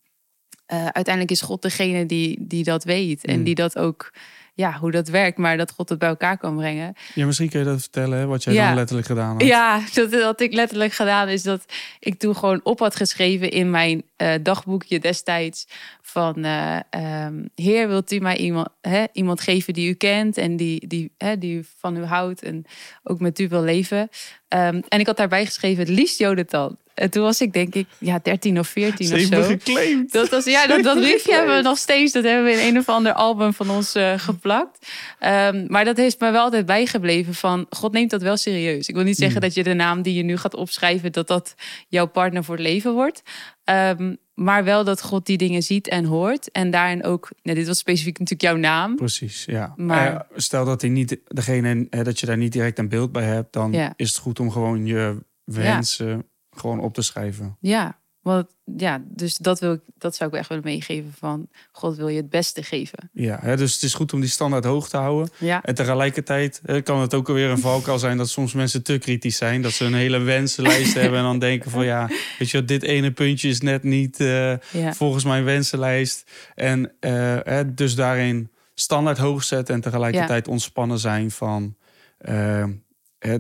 Eh, 0.70 0.86
uiteindelijk 0.86 1.32
is 1.32 1.42
God 1.42 1.62
degene 1.62 2.06
die, 2.06 2.38
die 2.42 2.64
dat 2.64 2.84
weet 2.84 3.26
en 3.26 3.38
Mm. 3.38 3.44
die 3.44 3.56
dat 3.56 3.78
ook, 3.78 4.14
ja, 4.54 4.74
hoe 4.80 4.92
dat 4.92 5.08
werkt, 5.08 5.38
maar 5.38 5.58
dat 5.58 5.72
God 5.72 5.90
het 5.90 6.00
bij 6.00 6.10
elkaar 6.10 6.38
kan 6.38 6.56
brengen. 6.56 6.94
ja, 7.16 7.26
misschien 7.26 7.50
kun 7.50 7.60
je 7.60 7.66
dat 7.66 7.80
vertellen, 7.82 8.18
hè, 8.20 8.26
wat 8.26 8.44
jij 8.44 8.54
Ja. 8.54 8.66
dan 8.68 8.76
letterlijk 8.76 9.08
gedaan 9.08 9.32
had. 9.34 9.44
Ja, 9.44 9.82
dat 9.94 10.12
wat 10.22 10.42
ik 10.42 10.54
letterlijk 10.54 10.94
gedaan 10.94 11.28
is 11.28 11.44
dat 11.44 11.66
ik 12.00 12.20
toen 12.20 12.36
gewoon 12.36 12.60
op 12.64 12.80
had 12.80 12.96
geschreven 12.96 13.50
in 13.52 13.70
mijn 13.70 14.04
eh, 14.16 14.34
dagboekje 14.44 15.00
destijds 15.00 15.68
van 16.02 16.44
eh, 16.44 16.80
ehm, 16.90 17.46
Heer, 17.56 17.88
wilt 17.88 18.12
u 18.12 18.20
mij 18.20 18.38
iemand, 18.38 18.68
hè, 18.82 19.04
iemand 19.14 19.42
geven 19.42 19.74
die 19.74 19.90
u 19.90 19.94
kent 19.94 20.38
en 20.38 20.56
die, 20.58 20.88
die, 20.88 21.12
hè, 21.18 21.38
die 21.38 21.56
u 21.58 21.66
van 21.78 21.98
u 21.98 22.04
houdt 22.04 22.44
en 22.44 22.66
ook 23.04 23.20
met 23.20 23.40
u 23.40 23.48
wil 23.48 23.62
leven. 23.64 24.10
Ehm, 24.50 24.82
en 24.88 25.00
ik 25.00 25.06
had 25.06 25.18
daarbij 25.18 25.46
geschreven 25.46 25.80
het 25.80 25.90
liefst 25.94 26.20
Jonathan. 26.20 26.78
En 26.94 27.10
toen 27.10 27.24
was 27.24 27.42
ik 27.42 27.54
denk 27.54 27.76
ik 27.76 27.88
ja 27.98 28.20
13 28.24 28.60
of 28.60 28.68
14 28.68 29.08
Ze 29.08 29.16
of 29.16 29.22
zo. 29.22 29.42
geclaimd. 29.42 30.12
Dat, 30.12 30.30
was, 30.30 30.46
ja, 30.46 30.68
dat, 30.68 30.84
dat 30.84 30.98
briefje 31.00 31.34
hebben 31.34 31.56
we 31.56 31.62
nog 31.62 31.78
steeds. 31.78 32.14
Dat 32.14 32.24
hebben 32.24 32.44
we 32.44 32.52
in 32.52 32.68
een 32.68 32.78
of 32.78 32.90
ander 32.90 33.14
album 33.14 33.54
van 33.54 33.70
ons 33.70 33.96
eh, 33.96 34.14
geplakt. 34.18 34.88
Ehm, 35.20 35.66
maar 35.68 35.86
dat 35.86 35.98
heeft 35.98 36.20
me 36.20 36.32
wel 36.32 36.42
altijd 36.42 36.66
bijgebleven 36.66 37.34
van... 37.34 37.66
God 37.70 37.92
neemt 37.92 38.10
dat 38.10 38.22
wel 38.22 38.38
serieus. 38.38 38.88
Ik 38.88 38.96
wil 38.96 39.04
niet 39.04 39.18
zeggen 39.18 39.36
Mm. 39.36 39.42
dat 39.42 39.54
je 39.54 39.64
de 39.64 39.74
naam 39.74 40.02
die 40.02 40.14
je 40.14 40.24
nu 40.24 40.38
gaat 40.38 40.56
opschrijven... 40.56 41.12
dat 41.12 41.28
dat 41.28 41.56
jouw 41.88 42.06
partner 42.08 42.44
voor 42.44 42.56
het 42.56 42.64
leven 42.64 42.94
wordt. 42.94 43.22
Ehm, 43.70 44.16
maar 44.34 44.64
wel 44.64 44.84
dat 44.84 45.02
God 45.02 45.26
die 45.26 45.38
dingen 45.38 45.62
ziet 45.64 45.88
en 45.88 46.06
hoort. 46.06 46.52
En 46.52 46.72
daarin 46.72 47.04
ook... 47.04 47.30
Nou, 47.42 47.58
dit 47.58 47.68
was 47.68 47.78
specifiek 47.78 48.20
natuurlijk 48.20 48.42
jouw 48.52 48.56
naam. 48.56 48.96
Precies, 48.96 49.46
ja. 49.46 49.74
Maar- 49.76 50.14
Eh, 50.16 50.20
stel 50.36 50.66
dat, 50.66 50.82
hij 50.82 50.90
niet, 50.90 51.20
degene, 51.24 51.88
hè, 51.90 52.04
dat 52.04 52.20
je 52.20 52.26
daar 52.26 52.38
niet 52.38 52.52
direct 52.52 52.80
een 52.80 52.90
beeld 52.90 53.12
bij 53.12 53.24
hebt, 53.24 53.54
dan 53.54 53.72
Ja. 53.72 53.94
is 53.96 54.08
het 54.10 54.18
goed 54.18 54.40
om 54.40 54.52
gewoon 54.52 54.86
je 54.86 55.24
wensen 55.44 56.26
gewoon 56.50 56.80
op 56.80 56.94
te 56.94 57.02
schrijven. 57.02 57.58
Ja, 57.60 58.00
want, 58.30 58.48
ja 58.78 59.04
dus 59.06 59.38
dat, 59.38 59.60
wil 59.60 59.74
ik, 59.74 59.82
dat 59.98 60.16
zou 60.16 60.30
ik 60.30 60.36
echt 60.36 60.50
willen 60.50 60.64
meegeven 60.64 61.14
van... 61.18 61.48
God 61.72 61.96
wil 61.96 62.08
je 62.08 62.18
het 62.18 62.30
beste 62.30 62.64
geven. 62.64 63.10
Ja, 63.14 63.40
hè, 63.42 63.58
dus 63.58 63.74
het 63.74 63.84
is 63.84 63.94
goed 63.94 64.14
om 64.14 64.20
die 64.20 64.30
standaard 64.30 64.64
hoog 64.64 64.90
te 64.90 64.98
houden. 64.98 65.30
Ja, 65.38 65.64
En 65.64 65.76
tegelijkertijd 65.76 66.62
hè, 66.66 66.82
kan 66.82 67.02
het 67.02 67.14
ook 67.14 67.28
alweer 67.28 67.50
een 67.50 67.60
valkuil 67.60 68.00
zijn 68.00 68.18
dat 68.18 68.30
soms 68.30 68.54
mensen 68.54 68.84
te 68.84 68.98
kritisch 68.98 69.38
zijn. 69.38 69.62
Dat 69.62 69.72
ze 69.72 69.86
een 69.86 69.94
hele 69.94 70.20
wensenlijst 70.20 70.94
hebben 71.02 71.20
en 71.20 71.26
dan 71.26 71.40
denken 71.40 71.72
van 71.72 71.86
ja, 71.86 72.10
weet 72.40 72.50
je, 72.50 72.66
dit 72.66 72.84
ene 72.84 73.12
puntje 73.12 73.50
is 73.50 73.62
net 73.62 73.84
niet 73.84 74.20
eh, 74.20 74.58
ja. 74.58 74.94
volgens 74.94 75.24
mijn 75.24 75.44
wensenlijst. 75.44 76.32
En 76.56 76.92
hè, 77.00 77.74
dus 77.74 77.96
daarin 77.96 78.52
standaard 78.74 79.18
hoog 79.18 79.44
zetten 79.44 79.76
en 79.76 79.82
tegelijkertijd 79.82 80.48
ontspannen 80.48 81.00
zijn 81.00 81.32
van 81.32 81.76
eh, 82.18 82.64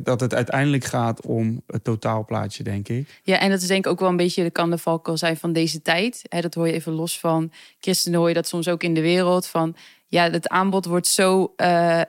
dat 0.01 0.19
het 0.19 0.33
uiteindelijk 0.33 0.83
gaat 0.83 1.25
om 1.25 1.61
het 1.67 1.83
totaalplaatje, 1.83 2.63
denk 2.63 2.87
ik. 2.87 3.21
Ja, 3.23 3.39
en 3.39 3.49
dat 3.49 3.61
is 3.61 3.67
denk 3.67 3.85
ik 3.85 3.91
ook 3.91 3.99
wel 3.99 4.09
een 4.09 4.15
beetje 4.17 4.43
de 4.43 4.51
kan 5.01 5.17
zijn 5.17 5.37
van 5.37 5.53
deze 5.53 5.81
tijd. 5.81 6.21
Dat 6.29 6.53
hoor 6.53 6.67
je 6.67 6.73
even 6.73 6.91
los 6.91 7.19
van 7.19 7.51
christenen, 7.79 8.19
hoor 8.19 8.27
je 8.27 8.33
dat 8.33 8.47
soms 8.47 8.67
ook 8.67 8.83
in 8.83 8.93
de 8.93 9.01
wereld. 9.01 9.47
Van 9.47 9.75
ja, 10.07 10.29
het 10.29 10.47
aanbod 10.47 10.85
wordt 10.85 11.07
zo 11.07 11.53
eh, 11.55 12.01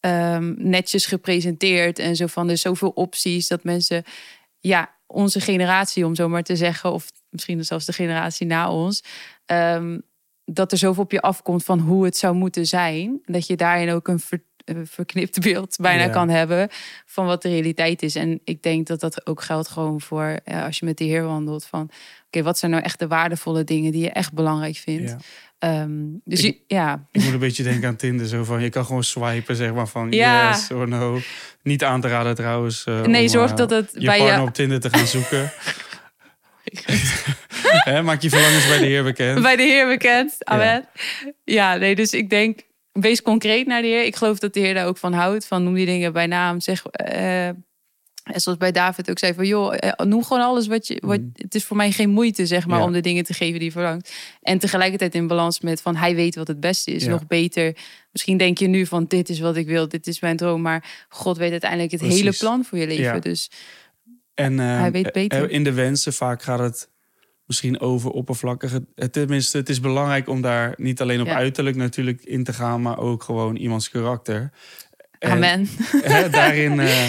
ehm, 0.00 0.54
netjes 0.56 1.06
gepresenteerd 1.06 1.98
en 1.98 2.16
zo 2.16 2.26
van 2.26 2.48
er 2.48 2.58
zoveel 2.58 2.90
opties 2.90 3.48
dat 3.48 3.64
mensen, 3.64 4.04
ja, 4.60 4.96
onze 5.06 5.40
generatie 5.40 6.06
om 6.06 6.14
zo 6.14 6.28
maar 6.28 6.42
te 6.42 6.56
zeggen, 6.56 6.92
of 6.92 7.10
misschien 7.28 7.64
zelfs 7.64 7.84
de 7.84 7.92
generatie 7.92 8.46
na 8.46 8.70
ons, 8.70 9.02
ehm, 9.46 9.98
dat 10.44 10.72
er 10.72 10.78
zoveel 10.78 11.02
op 11.02 11.12
je 11.12 11.20
afkomt 11.20 11.64
van 11.64 11.78
hoe 11.78 12.04
het 12.04 12.16
zou 12.16 12.34
moeten 12.34 12.66
zijn. 12.66 13.20
Dat 13.24 13.46
je 13.46 13.56
daarin 13.56 13.90
ook 13.90 14.08
een 14.08 14.20
ver, 14.20 14.42
verknipt 14.84 15.40
beeld 15.40 15.76
bijna 15.80 16.02
Ja. 16.04 16.08
kan 16.10 16.28
hebben 16.28 16.68
van 17.06 17.26
wat 17.26 17.42
de 17.42 17.48
realiteit 17.48 18.02
is. 18.02 18.14
En 18.14 18.40
ik 18.44 18.62
denk 18.62 18.86
dat 18.86 19.00
dat 19.00 19.26
ook 19.26 19.42
geldt 19.42 19.68
gewoon 19.68 20.00
voor 20.00 20.38
ja, 20.44 20.64
als 20.66 20.78
je 20.78 20.84
met 20.86 20.96
de 20.98 21.04
Heer 21.04 21.24
wandelt. 21.24 21.64
Van 21.66 21.90
oké, 22.26 22.42
wat 22.42 22.58
zijn 22.58 22.70
nou 22.70 22.82
echt 22.82 22.98
de 22.98 23.06
waardevolle 23.06 23.64
dingen 23.64 23.92
die 23.92 24.02
je 24.02 24.10
echt 24.10 24.32
belangrijk 24.32 24.76
vindt? 24.76 25.10
Ja. 25.10 25.16
Ehm, 25.58 25.90
dus 26.24 26.42
Ik- 26.42 26.54
je- 26.66 26.74
ja, 26.74 27.06
Ik 27.12 27.22
moet 27.22 27.32
een 27.32 27.38
beetje 27.38 27.62
denken 27.62 27.88
aan 27.88 27.96
Tinder. 27.96 28.26
Zo 28.26 28.44
van, 28.44 28.62
je 28.62 28.68
kan 28.70 28.84
gewoon 28.84 29.04
swipen, 29.04 29.56
zeg 29.56 29.72
maar 29.74 29.88
van 29.88 30.10
Ja. 30.12 30.48
yes 30.50 30.70
or 30.70 30.88
no. 30.88 31.18
Niet 31.62 31.84
aan 31.84 32.00
te 32.00 32.08
raden 32.08 32.34
trouwens. 32.34 32.84
eh, 32.84 33.00
nee, 33.02 33.22
om, 33.22 33.28
zorg 33.28 33.50
eh, 33.50 33.56
dat 33.56 33.70
het 33.70 33.90
je 33.94 34.06
bij 34.06 34.18
partner 34.18 34.40
je 34.40 34.46
op 34.46 34.54
Tinder 34.54 34.80
te 34.80 34.90
gaan 34.90 35.06
zoeken. 35.06 35.52
Maak 38.04 38.22
je 38.22 38.28
verlangens 38.28 38.66
bij 38.68 38.78
de 38.78 38.84
Heer 38.86 39.02
bekend. 39.04 39.42
bij 39.42 39.56
de 39.56 39.62
Heer 39.62 39.86
bekend. 39.86 40.44
Amen. 40.44 40.88
Ja. 41.44 41.76
nee, 41.76 41.94
dus 41.94 42.12
ik 42.12 42.30
denk, 42.30 42.60
wees 43.00 43.22
concreet 43.22 43.66
naar 43.66 43.82
de 43.82 43.88
Heer. 43.88 44.04
Ik 44.04 44.16
geloof 44.16 44.38
dat 44.38 44.54
de 44.54 44.60
Heer 44.60 44.74
daar 44.74 44.86
ook 44.86 44.96
van 44.96 45.12
houdt. 45.12 45.46
Van 45.46 45.62
noem 45.64 45.74
die 45.74 45.86
dingen 45.86 46.12
bij 46.12 46.26
naam. 46.26 46.60
Zeg, 46.60 46.86
eh, 46.86 47.46
en 47.46 48.40
zoals 48.40 48.58
bij 48.58 48.72
David 48.72 49.10
ook 49.10 49.18
zei 49.18 49.34
van, 49.34 49.46
joh, 49.46 49.74
eh, 49.78 50.06
noem 50.06 50.24
gewoon 50.24 50.42
alles 50.42 50.66
wat 50.66 50.86
je, 50.86 51.02
wat, 51.06 51.18
Mhm. 51.20 51.28
het 51.32 51.54
is 51.54 51.64
voor 51.64 51.76
mij 51.76 51.92
geen 51.92 52.10
moeite, 52.10 52.46
zeg 52.46 52.66
maar, 52.66 52.78
Ja. 52.78 52.84
om 52.84 52.92
de 52.92 53.00
dingen 53.00 53.24
te 53.24 53.32
geven 53.34 53.54
die 53.58 53.64
je 53.68 53.72
verlangt. 53.72 54.12
En 54.42 54.58
tegelijkertijd 54.58 55.14
in 55.14 55.26
balans 55.26 55.60
met 55.60 55.80
van, 55.82 55.96
hij 55.96 56.14
weet 56.14 56.34
wat 56.34 56.48
het 56.48 56.60
beste 56.60 56.90
is. 56.90 57.04
Ja. 57.04 57.10
Nog 57.10 57.26
beter. 57.26 57.76
Misschien 58.12 58.36
denk 58.36 58.58
je 58.58 58.66
nu 58.66 58.86
van, 58.86 59.04
dit 59.08 59.28
is 59.28 59.40
wat 59.40 59.56
ik 59.56 59.66
wil, 59.66 59.88
dit 59.88 60.06
is 60.06 60.20
mijn 60.20 60.36
droom. 60.36 60.62
Maar 60.62 61.06
God 61.08 61.36
weet 61.36 61.50
uiteindelijk 61.50 61.90
het 61.90 62.00
Precies. 62.00 62.20
hele 62.20 62.36
plan 62.38 62.64
voor 62.64 62.78
je 62.78 62.86
leven. 62.86 63.02
Ja. 63.04 63.18
Dus 63.18 63.50
En 64.34 64.58
Hij 64.58 64.90
weet 64.90 65.12
beter. 65.12 65.44
eh, 65.48 65.54
in 65.54 65.64
de 65.64 65.72
wensen 65.72 66.12
vaak 66.12 66.42
gaat 66.42 66.58
het 66.58 66.88
misschien 67.48 67.80
over 67.80 68.10
oppervlakkige. 68.10 68.84
Tenminste, 69.10 69.56
het 69.58 69.68
is 69.68 69.80
belangrijk 69.80 70.28
om 70.28 70.40
daar 70.40 70.74
niet 70.76 71.00
alleen 71.00 71.20
op 71.20 71.26
Ja. 71.26 71.34
uiterlijk 71.34 71.76
natuurlijk 71.76 72.22
in 72.24 72.44
te 72.44 72.52
gaan, 72.52 72.82
maar 72.82 72.98
ook 72.98 73.22
gewoon 73.22 73.56
iemands 73.56 73.90
karakter. 73.90 74.50
En, 75.18 75.30
amen. 75.30 75.68
hè, 76.02 76.28
daarin 76.40 76.80
eh, 76.80 77.04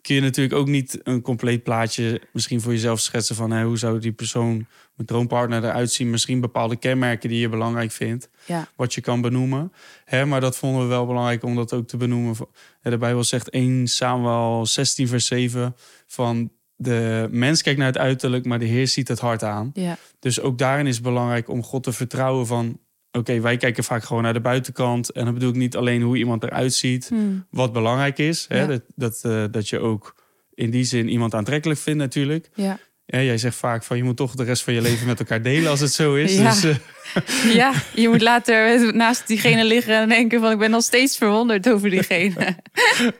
kun 0.00 0.14
je 0.14 0.20
natuurlijk 0.20 0.54
ook 0.54 0.68
niet 0.68 1.00
een 1.02 1.22
compleet 1.22 1.62
plaatje 1.62 2.20
misschien 2.32 2.60
voor 2.60 2.72
jezelf 2.72 3.00
schetsen 3.00 3.36
van 3.36 3.50
hè, 3.50 3.64
hoe 3.64 3.78
zou 3.78 3.98
die 3.98 4.12
persoon, 4.12 4.66
mijn 4.94 5.06
droompartner 5.08 5.64
eruit 5.64 5.92
zien. 5.92 6.10
Misschien 6.10 6.40
bepaalde 6.40 6.76
kenmerken 6.76 7.28
die 7.28 7.40
je 7.40 7.48
belangrijk 7.48 7.90
vindt, 7.92 8.28
Ja. 8.46 8.68
wat 8.76 8.94
je 8.94 9.00
kan 9.00 9.20
benoemen. 9.20 9.72
Hè, 10.04 10.24
maar 10.26 10.40
dat 10.40 10.56
vonden 10.56 10.82
we 10.82 10.88
wel 10.88 11.06
belangrijk 11.06 11.44
om 11.44 11.54
dat 11.54 11.72
ook 11.72 11.88
te 11.88 11.96
benoemen. 11.96 12.36
De 12.82 12.98
Bijbel 12.98 13.24
zegt 13.24 13.50
1 13.50 13.86
Samuel 13.88 14.66
16 14.66 15.08
vers 15.08 15.26
7 15.26 15.76
van 16.06 16.50
de 16.76 17.28
mens 17.30 17.62
kijkt 17.62 17.78
naar 17.78 17.88
het 17.88 17.98
uiterlijk, 17.98 18.44
maar 18.44 18.58
de 18.58 18.64
Heer 18.64 18.88
ziet 18.88 19.08
het 19.08 19.20
hart 19.20 19.42
aan. 19.42 19.70
Ja. 19.74 19.96
Dus 20.18 20.40
ook 20.40 20.58
daarin 20.58 20.86
is 20.86 20.94
het 20.94 21.04
belangrijk 21.04 21.48
om 21.48 21.62
God 21.62 21.82
te 21.82 21.92
vertrouwen 21.92 22.46
van... 22.46 22.78
oké, 23.12 23.40
wij 23.40 23.56
kijken 23.56 23.84
vaak 23.84 24.04
gewoon 24.04 24.22
naar 24.22 24.32
de 24.32 24.40
buitenkant. 24.40 25.10
En 25.10 25.24
dan 25.24 25.34
bedoel 25.34 25.48
ik 25.50 25.56
niet 25.56 25.76
alleen 25.76 26.02
hoe 26.02 26.16
iemand 26.16 26.42
eruit 26.42 26.74
ziet, 26.74 27.08
Hmm. 27.08 27.46
wat 27.50 27.72
belangrijk 27.72 28.18
is. 28.18 28.44
Hè? 28.48 28.60
Ja. 28.60 28.66
Dat, 28.66 28.82
dat, 28.94 29.20
eh, 29.22 29.44
dat 29.50 29.68
je 29.68 29.78
ook 29.78 30.14
in 30.54 30.70
die 30.70 30.84
zin 30.84 31.08
iemand 31.08 31.34
aantrekkelijk 31.34 31.80
vindt 31.80 31.98
natuurlijk. 31.98 32.48
Ja. 32.54 32.78
Ja, 33.06 33.20
jij 33.20 33.38
zegt 33.38 33.56
vaak 33.56 33.82
van 33.84 33.96
je 33.96 34.02
moet 34.04 34.16
toch 34.16 34.34
de 34.34 34.44
rest 34.44 34.62
van 34.62 34.74
je 34.74 34.80
leven 34.80 35.06
met 35.06 35.18
elkaar 35.18 35.42
delen 35.42 35.70
als 35.70 35.80
het 35.80 35.92
zo 35.92 36.14
is. 36.14 36.36
Ja. 36.36 36.50
Dus, 36.50 36.64
eh, 36.64 37.54
Ja, 37.54 37.72
je 37.94 38.08
moet 38.08 38.20
later 38.22 38.94
naast 38.94 39.26
diegene 39.26 39.64
liggen 39.74 39.94
en 40.00 40.08
denken 40.08 40.40
van 40.40 40.50
ik 40.52 40.58
ben 40.58 40.70
nog 40.70 40.82
steeds 40.82 41.16
verwonderd 41.16 41.68
over 41.70 41.90
diegene. 41.90 42.34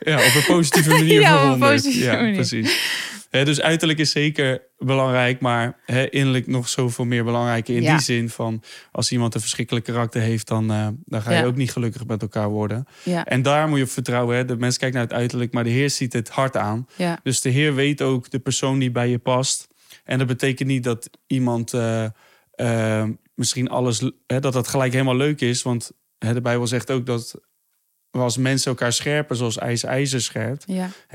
ja, 0.00 0.16
op 0.26 0.34
een 0.34 0.44
positieve 0.46 0.88
manier 0.90 1.20
Ja, 1.20 1.38
verwonderd. 1.40 1.72
positieve 1.72 2.04
ja, 2.04 2.14
manier. 2.16 2.34
precies. 2.34 2.78
Dus 3.42 3.60
uiterlijk 3.60 3.98
is 3.98 4.10
zeker 4.10 4.62
belangrijk, 4.78 5.40
maar 5.40 5.78
innerlijk 6.10 6.46
nog 6.46 6.68
zoveel 6.68 7.04
meer 7.04 7.24
belangrijk. 7.24 7.68
In 7.68 7.82
Ja. 7.82 7.90
die 7.92 8.04
zin 8.04 8.28
van 8.30 8.62
als 8.92 9.12
iemand 9.12 9.34
een 9.34 9.40
verschrikkelijk 9.40 9.84
karakter 9.84 10.20
heeft, 10.20 10.48
dan, 10.48 10.70
eh, 10.70 10.88
dan 11.04 11.22
ga 11.22 11.30
je 11.30 11.36
Ja. 11.38 11.44
ook 11.44 11.56
niet 11.56 11.72
gelukkig 11.72 12.06
met 12.06 12.22
elkaar 12.22 12.48
worden. 12.48 12.84
Ja, 13.02 13.24
En 13.24 13.42
daar 13.42 13.68
moet 13.68 13.78
je 13.78 13.84
op 13.84 13.90
vertrouwen. 13.90 14.46
De 14.46 14.56
mens 14.56 14.78
kijkt 14.78 14.94
naar 14.94 15.04
het 15.04 15.12
uiterlijk, 15.12 15.52
maar 15.52 15.64
de 15.64 15.70
Heer 15.70 15.90
ziet 15.90 16.12
het 16.12 16.28
hart 16.28 16.56
aan. 16.56 16.86
Dus 17.22 17.40
de 17.40 17.48
Heer 17.48 17.74
weet 17.74 18.02
ook 18.02 18.30
de 18.30 18.38
persoon 18.38 18.78
die 18.78 18.90
bij 18.90 19.08
je 19.08 19.18
past. 19.18 19.66
En 20.04 20.18
dat 20.18 20.26
betekent 20.26 20.68
niet 20.68 20.84
dat 20.84 21.10
iemand 21.26 21.72
eh, 21.72 22.04
eh, 22.50 23.08
misschien 23.34 23.68
alles, 23.68 24.10
dat 24.26 24.52
dat 24.52 24.68
gelijk 24.68 24.92
helemaal 24.92 25.16
leuk 25.16 25.40
is. 25.40 25.62
Want 25.62 25.90
de 26.18 26.40
Bijbel 26.40 26.66
zegt 26.66 26.90
ook 26.90 27.06
dat 27.06 27.34
we 28.10 28.18
als 28.18 28.36
mensen 28.36 28.70
elkaar 28.70 28.92
scherpen 28.92 29.36
zoals 29.36 29.58
ijzer 29.58 29.88
ijzer 29.88 30.20
scherpt. 30.22 30.66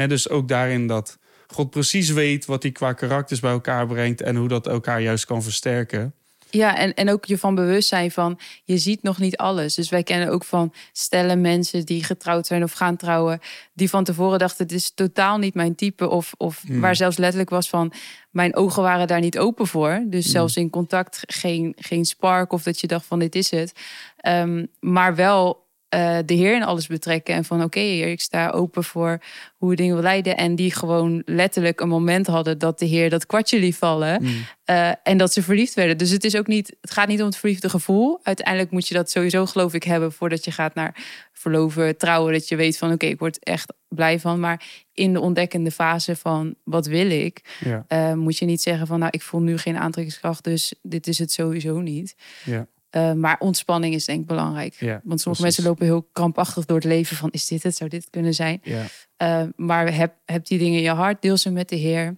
dus 0.07 0.29
ook 0.29 0.47
daarin 0.47 0.88
dat 0.88 1.17
God 1.53 1.69
precies 1.69 2.09
weet 2.09 2.45
wat 2.45 2.63
hij 2.63 2.71
qua 2.71 2.93
karakters 2.93 3.39
bij 3.39 3.51
elkaar 3.51 3.87
brengt 3.87 4.21
en 4.21 4.35
hoe 4.35 4.47
dat 4.47 4.67
elkaar 4.67 5.01
juist 5.01 5.25
kan 5.25 5.43
versterken. 5.43 6.13
Ja, 6.51 6.77
en, 6.77 6.93
en 6.93 7.09
ook 7.09 7.25
je 7.25 7.37
van 7.37 7.55
bewust 7.55 7.87
zijn 7.87 8.11
van 8.11 8.39
je 8.63 8.77
ziet 8.77 9.03
nog 9.03 9.19
niet 9.19 9.37
alles. 9.37 9.73
Dus 9.73 9.89
wij 9.89 10.03
kennen 10.03 10.29
ook 10.29 10.43
van 10.43 10.73
stellen 10.91 11.41
mensen 11.41 11.85
die 11.85 12.03
getrouwd 12.03 12.47
zijn 12.47 12.63
of 12.63 12.71
gaan 12.71 12.95
trouwen, 12.95 13.39
die 13.73 13.89
van 13.89 14.03
tevoren 14.03 14.39
dachten: 14.39 14.63
het 14.65 14.73
is 14.73 14.91
totaal 14.93 15.37
niet 15.37 15.53
mijn 15.53 15.75
type. 15.75 16.09
Of, 16.09 16.33
of 16.37 16.61
Hmm. 16.65 16.79
waar 16.79 16.95
zelfs 16.95 17.17
letterlijk 17.17 17.49
was 17.49 17.69
van 17.69 17.93
mijn 18.29 18.55
ogen 18.55 18.83
waren 18.83 19.07
daar 19.07 19.19
niet 19.19 19.39
open 19.39 19.67
voor. 19.67 20.03
Dus 20.05 20.23
Hmm. 20.23 20.31
zelfs 20.31 20.55
in 20.55 20.69
contact 20.69 21.23
geen, 21.27 21.73
geen 21.77 22.05
spark 22.05 22.53
of 22.53 22.63
dat 22.63 22.79
je 22.79 22.87
dacht 22.87 23.05
van 23.05 23.19
dit 23.19 23.35
is 23.35 23.51
het. 23.51 23.71
Ehm, 24.17 24.65
maar 24.79 25.15
wel 25.15 25.67
eh, 25.89 26.17
de 26.25 26.34
Heer 26.34 26.55
in 26.55 26.63
alles 26.63 26.88
betrekken. 26.88 27.36
En 27.36 27.46
van 27.46 27.63
oké, 27.63 27.79
Heer, 27.79 28.08
ik 28.08 28.22
sta 28.22 28.50
open 28.50 28.84
voor 28.84 29.19
hoe 29.58 29.69
we 29.69 29.75
dingen 29.75 29.93
wil 29.93 30.03
leiden. 30.03 30.38
En 30.38 30.55
die 30.55 30.74
gewoon 30.74 31.22
letterlijk 31.25 31.79
een 31.79 31.88
moment 31.88 32.27
hadden 32.27 32.58
dat 32.58 32.79
de 32.79 32.86
Heer 32.86 33.10
dat 33.10 33.25
kwartje 33.25 33.60
liet 33.60 33.75
vallen. 33.75 34.24
Mm. 34.24 34.46
Eh, 34.63 34.91
en 35.03 35.17
dat 35.17 35.34
ze 35.34 35.43
verliefd 35.43 35.74
werden. 35.74 35.98
Dus 35.98 36.10
het 36.10 36.24
is 36.24 36.36
ook 36.36 36.48
niet, 36.48 36.75
het 36.81 36.91
gaat 36.91 37.08
niet 37.08 37.19
om 37.19 37.25
het 37.25 37.38
verliefde 37.38 37.69
gevoel. 37.69 38.19
Uiteindelijk 38.24 38.72
moet 38.72 38.88
je 38.88 38.93
dat 38.93 39.10
sowieso, 39.10 39.46
geloof 39.46 39.74
ik, 39.74 39.84
hebben 39.84 40.12
voordat 40.12 40.46
je 40.46 40.51
gaat 40.51 40.74
naar 40.74 40.96
verloven, 41.34 41.98
trouwen. 41.98 42.34
Dat 42.34 42.48
je 42.48 42.55
weet 42.55 42.77
van 42.77 42.91
oké, 42.91 43.05
ik 43.05 43.19
word 43.19 43.43
echt 43.43 43.74
blij 43.88 44.19
van. 44.19 44.39
Maar 44.39 44.63
in 44.93 45.13
de 45.13 45.19
ontdekkende 45.19 45.72
fase 45.72 46.15
van 46.15 46.55
wat 46.63 46.86
wil 46.86 47.10
ik, 47.10 47.58
Ja, 47.60 47.86
eh, 47.88 48.13
moet 48.13 48.38
je 48.38 48.46
niet 48.46 48.62
zeggen 48.62 48.88
van 48.88 49.00
nou, 49.00 49.12
ik 49.12 49.22
voel 49.22 49.41
nu 49.41 49.58
geen 49.58 49.77
aantrekkingskracht, 49.77 50.43
dus 50.43 50.74
dit 50.81 51.08
is 51.08 51.19
het 51.19 51.31
sowieso 51.31 51.79
niet. 51.79 52.15
ja, 52.43 52.67
Eh, 52.89 53.13
maar 53.13 53.36
ontspanning 53.39 53.93
is 53.93 54.05
denk 54.05 54.19
ik 54.22 54.25
belangrijk. 54.27 54.74
ja. 54.74 55.01
Want 55.03 55.22
sommige 55.22 55.24
precies. 55.24 55.43
mensen 55.43 55.63
lopen 55.63 55.86
heel 55.86 56.10
krampachtig 56.12 56.65
door 56.65 56.77
het 56.77 56.86
leven 56.86 57.17
van 57.17 57.29
is 57.31 57.48
dit 57.48 57.63
het, 57.63 57.75
zou 57.75 57.89
dit 57.89 58.08
kunnen 58.10 58.34
zijn. 58.34 58.60
Ja, 58.63 58.86
Eh, 59.17 59.43
maar 59.55 59.93
heb, 59.93 60.13
heb 60.25 60.46
die 60.46 60.58
dingen 60.58 60.77
in 60.77 60.84
je 60.84 60.89
hart, 60.89 61.22
deel 61.22 61.38
ze 61.38 61.50
met 61.51 61.69
de 61.69 61.75
Heer. 61.75 62.17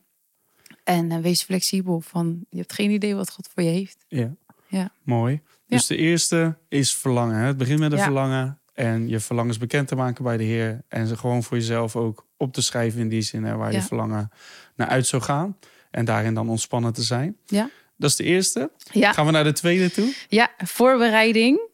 En 0.84 1.12
eh, 1.12 1.18
wees 1.18 1.44
flexibel. 1.44 2.02
Van, 2.02 2.46
je 2.50 2.58
hebt 2.58 2.74
geen 2.74 2.92
idee 2.92 3.16
wat 3.16 3.32
God 3.32 3.48
voor 3.54 3.64
je 3.64 3.70
heeft. 3.70 4.06
ja. 4.08 4.34
Ja. 4.68 4.92
Mooi. 5.04 5.42
Dus 5.68 5.88
de 5.88 5.96
eerste 5.98 6.58
is 6.70 6.96
verlangen. 6.96 7.36
Hè? 7.36 7.46
Het 7.46 7.58
begint 7.58 7.80
met 7.80 7.92
een 7.92 8.00
verlangen. 8.00 8.60
En 8.74 9.10
je 9.10 9.20
verlangens 9.20 9.58
bekend 9.58 9.88
te 9.88 9.96
maken 9.96 10.24
bij 10.24 10.38
de 10.38 10.44
Heer. 10.44 10.84
En 10.88 11.08
ze 11.08 11.18
gewoon 11.18 11.44
voor 11.44 11.58
jezelf 11.58 11.96
ook 11.96 12.28
op 12.38 12.54
te 12.54 12.62
schrijven 12.62 13.00
in 13.00 13.10
die 13.10 13.22
zin. 13.22 13.44
Hè, 13.44 13.56
waar 13.56 13.72
je 13.72 13.82
verlangen 13.82 14.30
naar 14.76 14.88
uit 14.88 15.08
zou 15.08 15.22
gaan. 15.22 15.58
En 15.92 16.06
daarin 16.06 16.34
dan 16.34 16.50
ontspannen 16.50 16.94
te 16.94 17.04
zijn. 17.04 17.38
Ja. 17.46 17.70
Dat 18.02 18.10
is 18.10 18.16
de 18.16 18.24
eerste. 18.24 18.72
Ja, 18.92 19.14
Gaan 19.14 19.26
we 19.26 19.32
naar 19.32 19.44
de 19.44 19.54
tweede 19.54 19.92
toe? 19.92 20.14
ja 20.28 20.52
voorbereiding. 20.58 21.70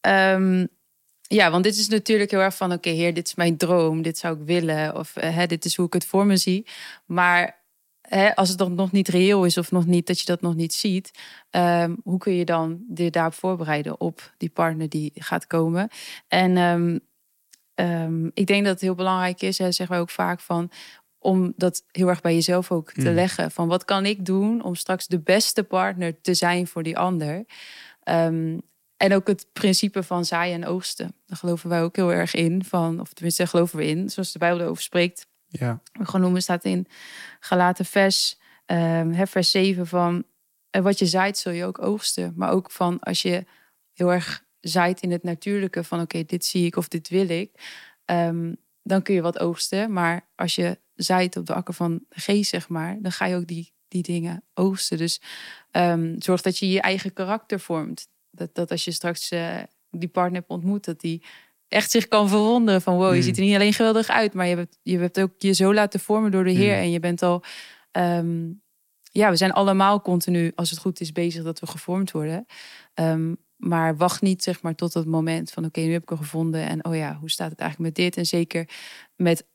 Ehm, 0.00 0.66
ja, 1.22 1.50
want 1.50 1.64
dit 1.64 1.76
is 1.76 1.88
natuurlijk 1.88 2.30
heel 2.30 2.40
erg 2.40 2.56
van... 2.56 2.72
oké, 2.72 2.88
heer, 2.90 3.14
dit 3.14 3.26
is 3.26 3.34
mijn 3.34 3.56
droom. 3.56 4.02
Dit 4.02 4.18
zou 4.18 4.40
ik 4.40 4.46
willen. 4.46 4.96
Of 4.96 5.16
eh, 5.16 5.34
hè, 5.34 5.46
dit 5.46 5.64
is 5.64 5.76
hoe 5.76 5.86
ik 5.86 5.92
het 5.92 6.06
voor 6.06 6.26
me 6.26 6.36
zie. 6.36 6.66
Maar 7.06 7.62
hè, 8.00 8.36
als 8.36 8.48
het 8.48 8.58
dan 8.58 8.74
nog 8.74 8.92
niet 8.92 9.08
reëel 9.08 9.44
is... 9.44 9.58
of 9.58 9.70
nog 9.70 9.86
niet, 9.86 10.06
dat 10.06 10.18
je 10.20 10.26
dat 10.26 10.40
nog 10.40 10.54
niet 10.54 10.74
ziet... 10.74 11.10
ehm, 11.50 11.94
hoe 12.02 12.18
kun 12.18 12.32
je 12.32 12.44
dan 12.44 12.84
je 12.94 13.10
daarop 13.10 13.34
voorbereiden... 13.34 14.00
op 14.00 14.32
die 14.36 14.50
partner 14.50 14.88
die 14.88 15.12
gaat 15.14 15.46
komen? 15.46 15.88
En 16.28 16.56
ehm, 17.74 18.26
ik 18.34 18.46
denk 18.46 18.62
dat 18.64 18.72
het 18.72 18.80
heel 18.80 18.94
belangrijk 18.94 19.42
is... 19.42 19.58
Hè, 19.58 19.72
zeggen 19.72 19.88
wij 19.94 20.00
ook 20.00 20.10
vaak 20.10 20.40
van... 20.40 20.70
om 21.18 21.52
dat 21.56 21.84
heel 21.90 22.08
erg 22.08 22.20
bij 22.20 22.34
jezelf 22.34 22.70
ook 22.72 22.92
te 22.92 23.08
Mm. 23.08 23.14
leggen. 23.14 23.50
Van 23.50 23.68
wat 23.68 23.84
kan 23.84 24.06
ik 24.06 24.24
doen 24.24 24.62
om 24.62 24.74
straks 24.74 25.06
de 25.06 25.20
beste 25.20 25.62
partner 25.64 26.20
te 26.20 26.34
zijn 26.34 26.66
voor 26.66 26.82
die 26.82 26.98
ander? 26.98 27.44
Ehm, 28.02 28.58
en 28.96 29.14
ook 29.14 29.26
het 29.26 29.46
principe 29.52 30.02
van 30.02 30.24
zaaien 30.24 30.62
en 30.62 30.68
oogsten. 30.68 31.14
Daar 31.26 31.38
geloven 31.38 31.68
wij 31.68 31.82
ook 31.82 31.96
heel 31.96 32.12
erg 32.12 32.34
in. 32.34 32.64
Van, 32.64 33.00
of 33.00 33.12
tenminste, 33.12 33.42
daar 33.42 33.50
geloven 33.50 33.78
we 33.78 33.86
in. 33.86 34.10
Zoals 34.10 34.32
de 34.32 34.38
Bijbel 34.38 34.60
erover 34.60 34.82
spreekt. 34.82 35.26
Ja. 35.48 35.80
Genoemd 35.92 36.42
staat 36.42 36.64
in 36.64 36.86
Galaten 37.40 37.84
vers, 37.84 38.38
ehm, 38.66 39.10
hè, 39.10 39.26
vers 39.26 39.50
7 39.50 39.86
van... 39.86 40.24
En 40.70 40.82
wat 40.82 40.98
je 40.98 41.06
zaait, 41.06 41.38
zul 41.38 41.52
je 41.52 41.64
ook 41.64 41.82
oogsten. 41.82 42.32
Maar 42.36 42.50
ook 42.50 42.70
van 42.70 42.98
als 43.00 43.22
je 43.22 43.44
heel 43.92 44.12
erg 44.12 44.44
zaait 44.60 45.00
in 45.00 45.10
het 45.10 45.22
natuurlijke... 45.22 45.84
van 45.84 46.00
oké, 46.00 46.24
dit 46.24 46.44
zie 46.44 46.66
ik 46.66 46.76
of 46.76 46.88
dit 46.88 47.08
wil 47.08 47.28
ik... 47.28 47.50
ehm, 48.04 48.52
dan 48.82 49.02
kun 49.02 49.14
je 49.14 49.22
wat 49.22 49.38
oogsten. 49.38 49.92
Maar 49.92 50.28
als 50.34 50.54
je 50.54 50.78
zaait 51.02 51.36
op 51.36 51.46
de 51.46 51.54
akker 51.54 51.74
van 51.74 52.00
de 52.08 52.20
geest, 52.20 52.50
zeg 52.50 52.68
maar... 52.68 52.98
dan 53.00 53.12
ga 53.12 53.26
je 53.26 53.36
ook 53.36 53.46
die, 53.46 53.72
die 53.88 54.02
dingen 54.02 54.42
oogsten. 54.54 54.98
Dus 54.98 55.20
ehm, 55.70 56.14
zorg 56.18 56.40
dat 56.42 56.58
je 56.58 56.68
je 56.70 56.80
eigen 56.80 57.12
karakter 57.12 57.60
vormt. 57.60 58.08
Dat, 58.30 58.54
dat 58.54 58.70
als 58.70 58.84
je 58.84 58.90
straks 58.90 59.30
eh, 59.30 59.56
die 59.90 60.08
partner 60.08 60.38
hebt 60.38 60.50
ontmoet... 60.50 60.84
dat 60.84 61.00
die 61.00 61.22
echt 61.68 61.90
zich 61.90 62.08
kan 62.08 62.28
verwonderen 62.28 62.82
van... 62.82 62.96
wow, 62.96 63.10
je 63.10 63.16
Mm. 63.16 63.22
ziet 63.22 63.36
er 63.36 63.42
niet 63.44 63.54
alleen 63.54 63.72
geweldig 63.72 64.08
uit... 64.08 64.34
maar 64.34 64.46
je 64.46 64.56
hebt, 64.56 64.78
je 64.82 64.98
hebt 64.98 65.20
ook 65.20 65.32
je 65.38 65.52
zo 65.52 65.74
laten 65.74 66.00
vormen 66.00 66.30
door 66.30 66.44
de 66.44 66.50
Heer... 66.50 66.74
Mm. 66.76 66.82
en 66.82 66.90
je 66.90 67.00
bent 67.00 67.22
al... 67.22 67.42
ehm, 67.90 68.50
ja, 69.12 69.30
we 69.30 69.36
zijn 69.36 69.52
allemaal 69.52 70.02
continu, 70.02 70.52
als 70.54 70.70
het 70.70 70.78
goed 70.78 71.00
is, 71.00 71.12
bezig 71.12 71.44
dat 71.44 71.60
we 71.60 71.66
gevormd 71.66 72.10
worden. 72.10 72.46
Ehm, 72.94 73.34
maar 73.56 73.96
wacht 73.96 74.22
niet 74.22 74.42
zeg 74.42 74.62
maar 74.62 74.74
tot 74.74 74.94
het 74.94 75.06
moment 75.06 75.50
van 75.50 75.64
oké, 75.64 75.80
nu 75.80 75.92
heb 75.92 76.02
ik 76.02 76.08
hem 76.08 76.18
gevonden 76.18 76.68
en 76.68 76.84
oh 76.84 76.96
ja, 76.96 77.16
hoe 77.20 77.30
staat 77.30 77.50
het 77.50 77.60
eigenlijk 77.60 77.90
met 77.96 78.04
dit? 78.04 78.16
En 78.16 78.26
zeker 78.26 78.68
met 79.16 79.46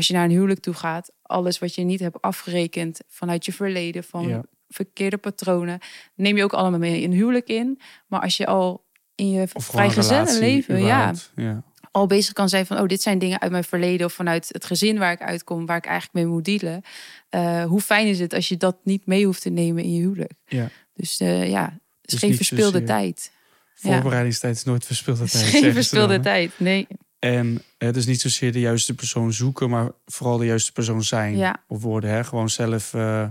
als 0.00 0.08
je 0.08 0.14
naar 0.14 0.24
een 0.24 0.30
huwelijk 0.30 0.60
toe 0.60 0.74
gaat, 0.74 1.12
alles 1.22 1.58
wat 1.58 1.74
je 1.74 1.82
niet 1.82 2.00
hebt 2.00 2.20
afgerekend 2.20 3.00
vanuit 3.08 3.44
je 3.44 3.52
verleden, 3.52 4.04
van 4.04 4.28
Ja. 4.28 4.42
verkeerde 4.68 5.16
patronen, 5.16 5.78
neem 6.14 6.36
je 6.36 6.44
ook 6.44 6.52
allemaal 6.52 6.78
mee 6.78 7.00
in 7.02 7.12
huwelijk 7.12 7.48
in. 7.48 7.80
Maar 8.06 8.20
als 8.20 8.36
je 8.36 8.46
al 8.46 8.84
in 9.14 9.30
je 9.30 9.40
een 9.40 9.62
vrijgezellenleven, 9.62 10.74
relatie 10.74 11.28
ja, 11.34 11.64
al 11.90 12.06
bezig 12.06 12.32
kan 12.32 12.48
zijn 12.48 12.66
van, 12.66 12.78
oh, 12.78 12.86
dit 12.86 13.02
zijn 13.02 13.18
dingen 13.18 13.40
uit 13.40 13.50
mijn 13.50 13.64
verleden 13.64 14.06
of 14.06 14.12
vanuit 14.12 14.48
het 14.48 14.64
gezin 14.64 14.98
waar 14.98 15.12
ik 15.12 15.22
uitkom, 15.22 15.66
waar 15.66 15.76
ik 15.76 15.86
eigenlijk 15.86 16.14
mee 16.14 16.34
moet 16.34 16.44
dealen. 16.44 16.82
Eh, 17.28 17.64
hoe 17.64 17.80
fijn 17.80 18.06
is 18.06 18.20
het 18.20 18.34
als 18.34 18.48
je 18.48 18.56
dat 18.56 18.76
niet 18.84 19.06
mee 19.06 19.24
hoeft 19.24 19.42
te 19.42 19.50
nemen 19.50 19.82
in 19.82 19.94
je 19.94 20.00
huwelijk? 20.00 20.32
Ja. 20.46 20.68
Dus 20.94 21.20
eh, 21.20 21.50
ja, 21.50 21.64
het 21.64 21.72
is 22.02 22.10
Dus 22.10 22.20
geen 22.20 22.34
verspilde 22.34 22.82
tijd. 22.82 23.30
Voorbereidingstijd 23.74 24.56
is 24.56 24.64
nooit 24.64 24.84
verspilde 24.84 25.28
tijd. 25.28 25.44
geen 25.44 25.72
verspilde 25.72 26.14
dan, 26.14 26.22
tijd. 26.22 26.52
Nee. 26.56 26.86
En 27.20 27.62
het 27.78 27.96
is 27.96 28.06
niet 28.06 28.20
zozeer 28.20 28.52
de 28.52 28.60
juiste 28.60 28.94
persoon 28.94 29.32
zoeken, 29.32 29.70
maar 29.70 29.90
vooral 30.06 30.36
de 30.36 30.44
juiste 30.44 30.72
persoon 30.72 31.02
zijn 31.02 31.36
Ja. 31.36 31.62
of 31.68 31.82
worden. 31.82 32.10
Hè? 32.10 32.24
Gewoon 32.24 32.50
zelf 32.50 32.94
eh, 32.94 33.28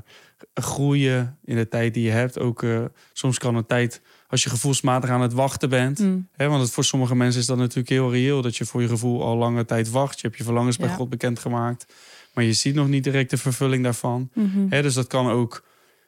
groeien 0.54 1.38
in 1.46 1.56
de 1.56 1.68
tijd 1.68 1.94
die 1.94 2.04
je 2.04 2.12
hebt. 2.12 2.40
Ook 2.40 2.64
eh, 2.64 2.82
soms 3.14 3.38
kan 3.38 3.56
een 3.56 3.66
tijd, 3.66 4.02
als 4.28 4.44
je 4.44 4.50
gevoelsmatig 4.50 5.10
aan 5.10 5.22
het 5.22 5.34
wachten 5.34 5.70
bent. 5.70 6.00
Mm. 6.00 6.28
Hè, 6.32 6.48
want 6.48 6.62
het, 6.62 6.72
voor 6.72 6.84
sommige 6.84 7.16
mensen 7.16 7.42
is 7.42 7.48
dat 7.48 7.58
natuurlijk 7.58 7.90
heel 7.90 8.12
reëel. 8.12 8.42
Dat 8.42 8.58
je 8.58 8.66
voor 8.66 8.82
je 8.82 8.88
gevoel 8.88 9.24
al 9.24 9.36
lange 9.38 9.66
tijd 9.66 9.90
wacht. 9.90 10.20
Je 10.20 10.28
hebt 10.28 10.38
je 10.38 10.44
verlangens 10.44 10.78
bij. 10.78 10.90
God 10.90 11.10
bekendgemaakt. 11.10 11.94
Maar 12.34 12.44
je 12.44 12.54
ziet 12.54 12.76
nog 12.76 12.88
niet 12.88 13.04
direct 13.04 13.30
de 13.30 13.38
vervulling 13.38 13.84
daarvan. 13.84 14.30
Mhm. 14.34 14.66
Hè, 14.70 14.82
dus 14.82 14.94
dat 14.94 15.08
kan 15.08 15.30
ook 15.30 15.64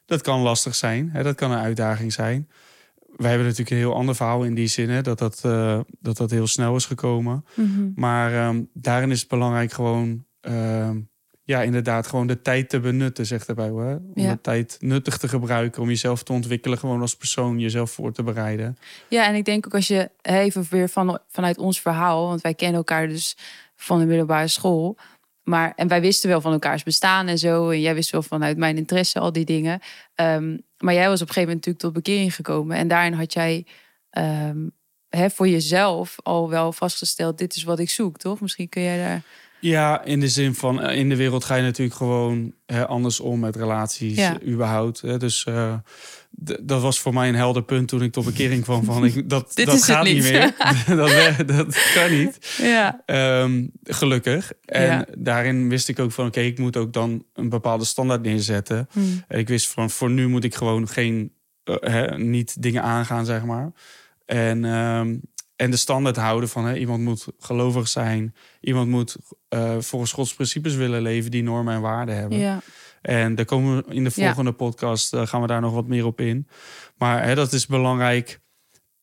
dat 0.05 0.21
kan 0.21 0.39
lastig 0.39 0.75
zijn. 0.75 1.09
Hè, 1.13 1.23
dat 1.23 1.35
kan 1.35 1.51
een 1.51 1.59
uitdaging 1.59 2.13
zijn. 2.13 2.49
Wij 3.21 3.29
hebben 3.29 3.47
natuurlijk 3.47 3.69
een 3.75 3.77
heel 3.87 3.95
ander 3.95 4.15
verhaal 4.15 4.43
in 4.43 4.53
die 4.55 4.67
zin. 4.67 4.89
Hè, 4.89 5.01
dat, 5.01 5.19
dat, 5.19 5.39
eh, 5.45 5.79
dat 5.99 6.17
dat 6.17 6.31
heel 6.31 6.47
snel 6.47 6.75
is 6.75 6.85
gekomen. 6.85 7.45
Mhm. 7.53 7.89
Maar 7.95 8.33
ehm, 8.33 8.61
daarin 8.73 9.11
is 9.11 9.19
het 9.19 9.29
belangrijk 9.29 9.71
gewoon... 9.71 10.25
ehm, 10.41 10.99
ja, 11.43 11.61
inderdaad, 11.61 12.07
gewoon 12.07 12.27
de 12.27 12.41
tijd 12.41 12.69
te 12.69 12.79
benutten, 12.79 13.25
zegt 13.25 13.55
Bijbel. 13.55 13.77
Hè? 13.79 13.93
Om 13.95 14.11
Ja. 14.13 14.31
de 14.31 14.41
tijd 14.41 14.77
nuttig 14.79 15.17
te 15.17 15.27
gebruiken. 15.27 15.81
Om 15.81 15.87
jezelf 15.87 16.23
te 16.23 16.33
ontwikkelen, 16.33 16.77
gewoon 16.77 17.01
als 17.01 17.15
persoon. 17.17 17.59
Jezelf 17.59 17.91
voor 17.91 18.11
te 18.11 18.23
bereiden. 18.23 18.77
Ja, 19.09 19.27
en 19.27 19.35
ik 19.35 19.45
denk 19.45 19.65
ook 19.65 19.73
als 19.75 19.87
je 19.87 20.09
even 20.21 20.65
weer 20.69 20.89
van, 20.89 21.19
vanuit 21.27 21.57
ons 21.57 21.81
verhaal, 21.81 22.27
want 22.27 22.41
wij 22.41 22.53
kennen 22.53 22.77
elkaar 22.77 23.07
dus 23.07 23.37
van 23.75 23.99
de 23.99 24.05
middelbare 24.05 24.47
school. 24.47 24.97
Maar, 25.43 25.73
en 25.75 25.87
wij 25.87 26.01
wisten 26.01 26.29
wel 26.29 26.41
van 26.41 26.51
elkaars 26.51 26.83
bestaan 26.83 27.27
en 27.27 27.37
zo. 27.37 27.69
En 27.69 27.81
jij 27.81 27.93
wist 27.93 28.11
wel 28.11 28.21
vanuit 28.21 28.57
mijn 28.57 28.77
interesse 28.77 29.19
al 29.19 29.31
die 29.31 29.45
dingen. 29.45 29.79
Ehm, 30.15 30.57
maar 30.77 30.93
jij 30.93 31.07
was 31.07 31.21
op 31.21 31.27
een 31.27 31.33
gegeven 31.33 31.49
moment 31.49 31.65
natuurlijk 31.65 31.79
tot 31.79 31.93
bekering 31.93 32.35
gekomen. 32.35 32.77
En 32.77 32.87
daarin 32.87 33.13
had 33.13 33.33
jij 33.33 33.65
ehm, 34.09 34.67
hè, 35.09 35.29
voor 35.29 35.47
jezelf 35.47 36.15
al 36.23 36.49
wel 36.49 36.71
vastgesteld: 36.71 37.37
dit 37.37 37.55
is 37.55 37.63
wat 37.63 37.79
ik 37.79 37.89
zoek, 37.89 38.17
toch? 38.17 38.41
Misschien 38.41 38.69
kun 38.69 38.81
jij 38.81 38.97
daar 38.97 39.21
Ja, 39.61 40.03
in 40.03 40.19
de 40.19 40.27
zin 40.29 40.55
van 40.55 40.83
in 40.89 41.09
de 41.09 41.15
wereld 41.15 41.43
ga 41.43 41.55
je 41.55 41.61
natuurlijk 41.63 41.97
gewoon 41.97 42.53
hè, 42.65 42.87
anders 42.87 43.19
om 43.19 43.39
met 43.39 43.55
relaties, 43.55 44.17
Ja. 44.17 44.37
überhaupt. 44.47 45.01
Hè. 45.01 45.17
Dus 45.17 45.43
eh, 45.43 45.73
dat 46.61 46.81
was 46.81 46.99
voor 46.99 47.13
mij 47.13 47.29
een 47.29 47.35
helder 47.35 47.63
punt 47.63 47.87
toen 47.87 48.03
ik 48.03 48.11
tot 48.11 48.25
bekering 48.25 48.63
kwam 48.63 48.83
van 48.83 49.05
ik, 49.05 49.29
dat, 49.29 49.51
Dit 49.55 49.65
dat 49.65 49.83
gaat 49.83 50.03
niet 50.03 50.23
meer. 50.23 50.53
dat, 50.95 51.47
dat 51.47 51.91
kan 51.93 52.11
niet. 52.11 52.55
Ja. 52.61 53.01
Ehm, 53.05 53.67
gelukkig. 53.83 54.51
En 54.65 54.85
Ja. 54.85 55.05
daarin 55.17 55.69
wist 55.69 55.87
ik 55.89 55.99
ook 55.99 56.11
van 56.11 56.25
oké, 56.27 56.39
ik 56.39 56.59
moet 56.59 56.77
ook 56.77 56.93
dan 56.93 57.25
een 57.33 57.49
bepaalde 57.49 57.85
standaard 57.85 58.21
neerzetten. 58.21 58.87
Hmm. 58.91 59.23
En 59.27 59.39
ik 59.39 59.47
wist 59.47 59.67
van 59.69 59.89
voor 59.89 60.09
nu 60.09 60.27
moet 60.27 60.43
ik 60.43 60.55
gewoon 60.55 60.87
geen 60.87 61.31
eh, 61.63 61.75
hè, 61.79 62.17
niet 62.17 62.61
dingen 62.61 62.83
aangaan, 62.83 63.25
zeg 63.25 63.43
maar. 63.45 63.71
En, 64.25 64.65
ehm, 64.65 65.15
en 65.61 65.71
de 65.71 65.77
standaard 65.77 66.15
houden 66.15 66.49
van 66.49 66.65
hè, 66.65 66.75
iemand 66.77 67.01
moet 67.01 67.27
gelovig 67.39 67.87
zijn, 67.87 68.35
iemand 68.61 68.89
moet 68.89 69.15
eh, 69.49 69.75
volgens 69.79 70.11
Gods 70.11 70.33
principes 70.33 70.75
willen 70.75 71.01
leven 71.01 71.31
die 71.31 71.43
normen 71.43 71.73
en 71.73 71.81
waarden 71.81 72.15
hebben. 72.15 72.37
Ja. 72.37 72.61
En 73.01 73.35
daar 73.35 73.45
komen 73.45 73.75
we 73.85 73.93
in 73.93 74.03
de 74.03 74.11
Ja. 74.15 74.25
volgende 74.25 74.51
podcast 74.51 75.13
eh, 75.13 75.27
gaan 75.27 75.41
we 75.41 75.47
daar 75.47 75.61
nog 75.61 75.73
wat 75.73 75.87
meer 75.87 76.05
op 76.05 76.19
in. 76.21 76.47
Maar 76.97 77.23
hè, 77.23 77.35
dat 77.35 77.53
is 77.53 77.65
belangrijk 77.65 78.39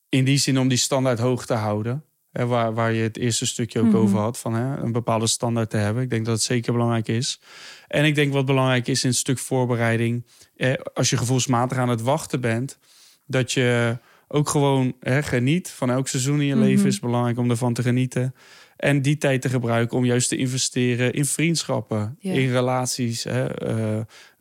in 0.09 0.25
die 0.25 0.39
zin 0.39 0.59
om 0.59 0.69
die 0.69 0.79
standaard 0.79 1.19
hoog 1.19 1.47
te 1.47 1.55
houden. 1.55 2.05
Hè, 2.33 2.47
waar, 2.47 2.75
waar 2.75 2.93
je 2.93 3.03
het 3.03 3.17
eerste 3.17 3.47
stukje 3.47 3.81
ook 3.81 3.87
Mhm. 3.87 3.97
over 3.97 4.19
had, 4.19 4.39
van 4.39 4.55
hè, 4.55 4.77
een 4.77 4.93
bepaalde 4.93 5.27
standaard 5.27 5.71
te 5.71 5.77
hebben. 5.77 6.03
Ik 6.03 6.11
denk 6.11 6.25
dat 6.25 6.35
het 6.35 6.43
zeker 6.45 6.73
belangrijk 6.73 7.09
is. 7.09 7.41
En 7.89 8.05
ik 8.05 8.15
denk 8.15 8.33
wat 8.33 8.45
belangrijk 8.47 8.87
is 8.89 9.03
in 9.05 9.09
het 9.11 9.19
stuk 9.19 9.39
voorbereiding, 9.39 10.27
eh, 10.57 10.73
als 10.95 11.11
je 11.11 11.17
gevoelsmatig 11.17 11.79
aan 11.79 11.89
het 11.89 12.03
wachten 12.03 12.41
bent, 12.41 12.79
dat 13.27 13.53
je 13.53 13.99
ook 14.29 14.49
gewoon 14.49 14.93
hè, 15.01 15.23
geniet 15.23 15.71
van 15.71 15.91
elk 15.91 16.09
seizoen 16.09 16.41
in 16.41 16.47
je 16.47 16.55
Mhm. 16.55 16.65
leven 16.65 16.87
is 16.87 16.99
belangrijk 17.01 17.39
om 17.39 17.51
ervan 17.51 17.73
te 17.75 17.83
genieten. 17.83 18.35
En 18.77 19.03
die 19.03 19.19
tijd 19.19 19.43
te 19.43 19.49
gebruiken 19.49 19.97
om 19.97 20.05
juist 20.05 20.29
te 20.29 20.37
investeren 20.37 21.13
in 21.13 21.25
vriendschappen, 21.25 22.17
in 22.21 22.51
relaties. 22.51 23.25
Hè. 23.25 23.47
Eh, 23.55 23.99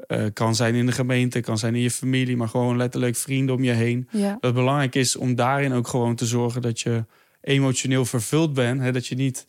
eh, 0.08 0.34
kan 0.34 0.56
zijn 0.56 0.76
in 0.76 0.86
de 0.86 0.92
gemeente, 0.92 1.40
kan 1.40 1.58
zijn 1.58 1.76
in 1.76 1.82
je 1.82 1.92
familie, 1.92 2.38
maar 2.38 2.48
gewoon 2.50 2.78
letterlijk 2.78 3.16
vrienden 3.16 3.56
om 3.56 3.64
je 3.64 3.72
heen. 3.72 4.08
Dat 4.12 4.38
het 4.42 4.54
belangrijk 4.54 4.96
is 4.96 5.16
om 5.16 5.36
daarin 5.36 5.74
ook 5.74 5.88
gewoon 5.88 6.16
te 6.16 6.26
zorgen 6.26 6.62
dat 6.62 6.80
je 6.80 7.06
emotioneel 7.42 8.06
vervuld 8.06 8.54
bent. 8.54 8.82
Hè. 8.82 8.92
Dat 8.92 9.08
je 9.08 9.16
niet 9.16 9.48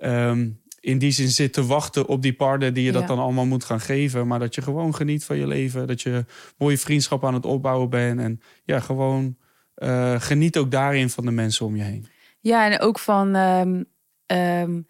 ehm, 0.00 0.48
in 0.80 0.98
die 0.98 1.10
zin 1.10 1.28
zit 1.28 1.52
te 1.52 1.66
wachten 1.66 2.06
op 2.08 2.22
die 2.22 2.32
partner 2.32 2.72
die 2.72 2.84
je 2.84 2.92
dat 2.92 3.00
Ja. 3.02 3.08
dan 3.08 3.18
allemaal 3.18 3.46
moet 3.46 3.64
gaan 3.64 3.80
geven. 3.80 4.26
Maar 4.26 4.38
dat 4.38 4.54
je 4.54 4.62
gewoon 4.62 4.94
geniet 4.94 5.24
van 5.24 5.36
je 5.36 5.46
leven. 5.46 5.86
Dat 5.86 6.02
je 6.02 6.24
mooie 6.58 6.78
vriendschap 6.78 7.24
aan 7.24 7.34
het 7.34 7.44
opbouwen 7.46 7.90
bent. 7.90 8.20
En 8.20 8.40
ja, 8.64 8.80
gewoon 8.80 9.36
eh, 9.76 10.20
geniet 10.20 10.58
ook 10.58 10.70
daarin 10.70 11.10
van 11.10 11.24
de 11.24 11.30
mensen 11.30 11.66
om 11.66 11.76
je 11.76 11.82
heen. 11.82 12.06
Ja, 12.40 12.70
en 12.70 12.80
ook 12.80 12.98
van 12.98 13.34
ehm, 13.34 13.82
ehm, 14.26 14.80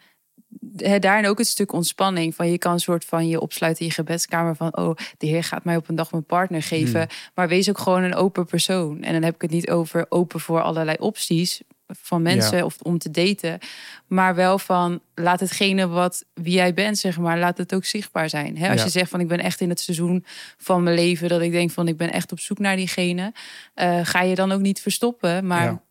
daarin 1.00 1.26
ook 1.26 1.38
het 1.38 1.46
stuk 1.46 1.72
ontspanning. 1.72 2.34
Van 2.34 2.50
je 2.50 2.58
kan 2.58 2.72
een 2.72 2.80
soort 2.80 3.04
van 3.04 3.28
je 3.28 3.40
opsluiten 3.40 3.82
in 3.82 3.88
je 3.88 3.94
gebedskamer 3.94 4.56
van 4.56 4.76
oh, 4.76 4.96
de 5.18 5.26
Heer 5.26 5.44
gaat 5.44 5.64
mij 5.64 5.76
op 5.76 5.88
een 5.88 5.94
dag 5.94 6.10
mijn 6.10 6.24
partner 6.24 6.62
geven. 6.62 7.00
Hmm. 7.00 7.08
Maar 7.34 7.48
wees 7.48 7.68
ook 7.68 7.78
gewoon 7.78 8.02
een 8.02 8.14
open 8.14 8.46
persoon. 8.46 9.02
En 9.02 9.12
dan 9.12 9.22
heb 9.22 9.34
ik 9.34 9.42
het 9.42 9.50
niet 9.50 9.70
over 9.70 10.06
open 10.08 10.40
voor 10.40 10.62
allerlei 10.62 10.96
opties 11.00 11.62
van 11.88 12.22
mensen 12.22 12.56
Ja. 12.56 12.64
of 12.64 12.76
om 12.82 12.98
te 12.98 13.10
daten. 13.10 13.58
Maar 14.06 14.34
wel 14.34 14.58
van 14.58 15.00
laat 15.14 15.40
hetgene 15.40 15.86
wat 15.88 16.24
wie 16.34 16.52
jij 16.54 16.74
bent, 16.74 16.98
zeg 16.98 17.18
maar, 17.18 17.38
laat 17.38 17.58
het 17.58 17.74
ook 17.74 17.84
zichtbaar 17.84 18.28
zijn. 18.28 18.54
Als 18.58 18.78
Ja. 18.78 18.84
je 18.84 18.90
zegt 18.90 19.10
van 19.10 19.20
ik 19.20 19.28
ben 19.28 19.38
echt 19.40 19.60
in 19.60 19.68
het 19.68 19.80
seizoen 19.80 20.24
van 20.58 20.82
mijn 20.82 20.96
leven 20.96 21.28
dat 21.28 21.40
ik 21.40 21.50
denk 21.52 21.70
van 21.70 21.88
ik 21.88 21.96
ben 21.96 22.12
echt 22.12 22.32
op 22.32 22.40
zoek 22.40 22.58
naar 22.58 22.76
diegene, 22.76 23.32
eh, 23.74 24.00
ga 24.02 24.22
je 24.22 24.34
dan 24.34 24.52
ook 24.52 24.60
niet 24.60 24.80
verstoppen. 24.80 25.46
Maar 25.46 25.64
Ja. 25.64 25.82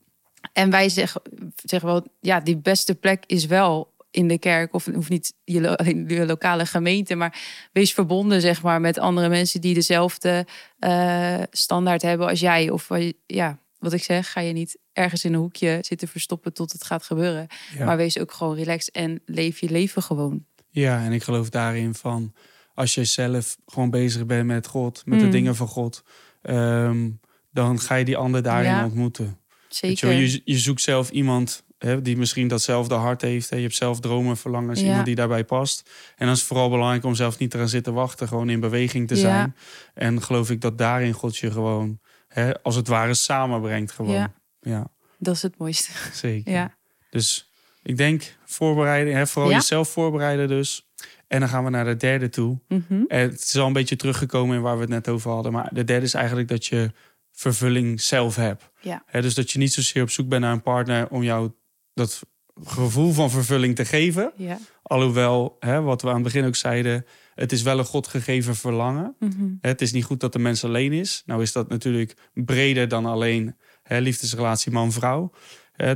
en 0.53 0.69
wij 0.69 0.89
zeggen, 0.89 1.21
zeggen 1.63 1.89
wel, 1.89 2.05
ja, 2.21 2.39
die 2.39 2.57
beste 2.57 2.95
plek 2.95 3.23
is 3.27 3.45
wel 3.45 3.93
in 4.11 4.27
de 4.27 4.37
kerk. 4.37 4.73
Of 4.73 4.85
het 4.85 4.95
hoeft 4.95 5.09
niet 5.09 5.33
je, 5.43 5.61
lo- 5.61 5.75
je 6.07 6.25
lokale 6.25 6.65
gemeente. 6.65 7.15
Maar 7.15 7.37
wees 7.71 7.93
verbonden, 7.93 8.41
zeg 8.41 8.61
maar, 8.61 8.81
met 8.81 8.99
andere 8.99 9.29
mensen 9.29 9.61
die 9.61 9.73
dezelfde 9.73 10.45
eh, 10.79 11.41
standaard 11.51 12.01
hebben 12.01 12.27
als 12.27 12.39
jij. 12.39 12.69
Of 12.69 12.89
ja, 13.25 13.57
wat 13.85 13.93
ik 13.93 14.03
zeg, 14.03 14.31
ga 14.31 14.39
je 14.41 14.53
niet 14.53 14.77
ergens 14.93 15.23
in 15.25 15.33
een 15.33 15.39
hoekje 15.39 15.77
zitten 15.81 16.07
verstoppen 16.07 16.53
tot 16.53 16.71
het 16.71 16.83
gaat 16.83 17.03
gebeuren. 17.03 17.47
Ja. 17.77 17.85
Maar 17.85 17.97
wees 17.97 18.19
ook 18.19 18.31
gewoon 18.31 18.55
relaxed 18.55 18.93
en 18.93 19.21
leef 19.25 19.59
je 19.59 19.69
leven 19.69 20.01
gewoon. 20.01 20.45
Ja, 20.69 21.03
en 21.03 21.11
ik 21.11 21.23
geloof 21.23 21.49
daarin 21.49 21.93
van 21.93 22.33
als 22.73 22.93
je 22.95 23.05
zelf 23.05 23.57
gewoon 23.65 23.89
bezig 23.89 24.25
bent 24.25 24.45
met 24.45 24.67
God, 24.67 25.01
met 25.05 25.19
de 25.19 25.25
Mm. 25.25 25.31
dingen 25.31 25.55
van 25.55 25.67
God, 25.67 26.03
ehm, 26.41 27.09
dan 27.51 27.79
ga 27.79 27.95
je 27.95 28.05
die 28.05 28.17
ander 28.17 28.43
daarin 28.43 28.69
Ja. 28.71 28.83
ontmoeten. 28.85 29.25
Je, 29.69 29.75
Zeker. 29.75 30.11
je, 30.11 30.41
je 30.45 30.57
zoekt 30.57 30.81
zelf 30.81 31.09
iemand 31.09 31.63
hè, 31.77 32.01
die 32.01 32.17
misschien 32.17 32.47
datzelfde 32.47 32.95
hart 32.95 33.21
heeft. 33.21 33.49
Hè. 33.49 33.55
Je 33.55 33.61
hebt 33.61 33.75
zelf 33.75 33.99
dromen, 33.99 34.37
verlangens, 34.37 34.79
Ja. 34.79 34.85
iemand 34.85 35.05
die 35.05 35.15
daarbij 35.15 35.43
past. 35.45 35.89
En 36.15 36.25
dan 36.25 36.33
is 36.33 36.39
het 36.39 36.47
vooral 36.47 36.69
belangrijk 36.69 37.03
om 37.03 37.15
zelf 37.15 37.37
niet 37.37 37.53
eraan 37.53 37.69
zitten 37.69 37.93
wachten, 37.93 38.27
gewoon 38.27 38.49
in 38.49 38.59
beweging 38.59 39.07
te 39.07 39.15
zijn. 39.15 39.55
En 39.93 40.21
geloof 40.21 40.49
ik 40.49 40.61
dat 40.61 40.77
daarin 40.77 41.13
God 41.13 41.37
je 41.37 41.51
gewoon, 41.51 41.99
hè, 42.35 42.63
als 42.63 42.75
het 42.75 42.87
ware, 42.87 43.13
samenbrengt 43.13 43.91
gewoon. 43.91 44.13
Ja. 44.13 44.33
ja 44.61 44.87
Dat 45.17 45.35
is 45.35 45.41
het 45.41 45.57
mooiste. 45.57 45.91
zeker. 46.13 46.51
Ja. 46.51 46.75
Dus 47.09 47.49
ik 47.83 47.97
denk 47.97 48.35
voorbereiding, 48.45 49.15
hè, 49.15 49.27
vooral 49.27 49.51
Ja. 49.51 49.57
jezelf 49.57 49.89
voorbereiden 49.89 50.47
dus. 50.47 50.87
En 51.27 51.39
dan 51.39 51.49
gaan 51.49 51.63
we 51.63 51.69
naar 51.69 51.85
de 51.85 51.97
derde 51.97 52.29
toe. 52.29 52.59
Mhm. 52.67 53.03
En 53.07 53.19
het 53.29 53.41
is 53.41 53.55
al 53.57 53.67
een 53.67 53.73
beetje 53.73 53.95
teruggekomen 53.95 54.55
in 54.55 54.61
waar 54.61 54.75
we 54.75 54.81
het 54.81 54.89
net 54.89 55.07
over 55.07 55.31
hadden. 55.31 55.51
Maar 55.51 55.69
de 55.73 55.83
derde 55.83 56.05
is 56.05 56.13
eigenlijk 56.13 56.47
dat 56.47 56.65
je 56.65 56.91
vervulling 57.31 58.01
zelf 58.01 58.35
hebt. 58.35 58.69
Ja. 58.81 59.03
Hè, 59.05 59.21
dus 59.21 59.33
dat 59.33 59.51
je 59.51 59.59
niet 59.59 59.73
zozeer 59.73 60.01
op 60.01 60.09
zoek 60.09 60.27
bent 60.29 60.41
naar 60.41 60.51
een 60.51 60.61
partner 60.61 61.07
om 61.09 61.23
jou 61.23 61.51
dat 61.93 62.21
gevoel 62.63 63.11
van 63.13 63.29
vervulling 63.29 63.75
te 63.75 63.85
geven. 63.85 64.31
Ja. 64.35 64.57
Alhoewel, 64.81 65.55
hè, 65.59 65.81
wat 65.81 66.01
we 66.01 66.07
aan 66.07 66.13
het 66.13 66.23
begin 66.23 66.45
ook 66.45 66.55
zeiden, 66.55 67.05
het 67.35 67.51
is 67.51 67.61
wel 67.61 67.79
een 67.79 67.85
God 67.85 68.07
gegeven 68.07 68.55
verlangen. 68.55 69.15
Mhm. 69.19 69.45
Het 69.61 69.81
is 69.81 69.91
niet 69.91 70.03
goed 70.03 70.19
dat 70.19 70.33
de 70.33 70.39
mens 70.39 70.63
alleen 70.63 70.93
is. 70.93 71.23
Nou 71.25 71.41
is 71.41 71.51
dat 71.51 71.69
natuurlijk 71.69 72.13
breder 72.33 72.87
dan 72.87 73.05
alleen 73.05 73.55
hè, 73.83 73.99
liefdesrelatie 73.99 74.71
man-vrouw. 74.71 75.31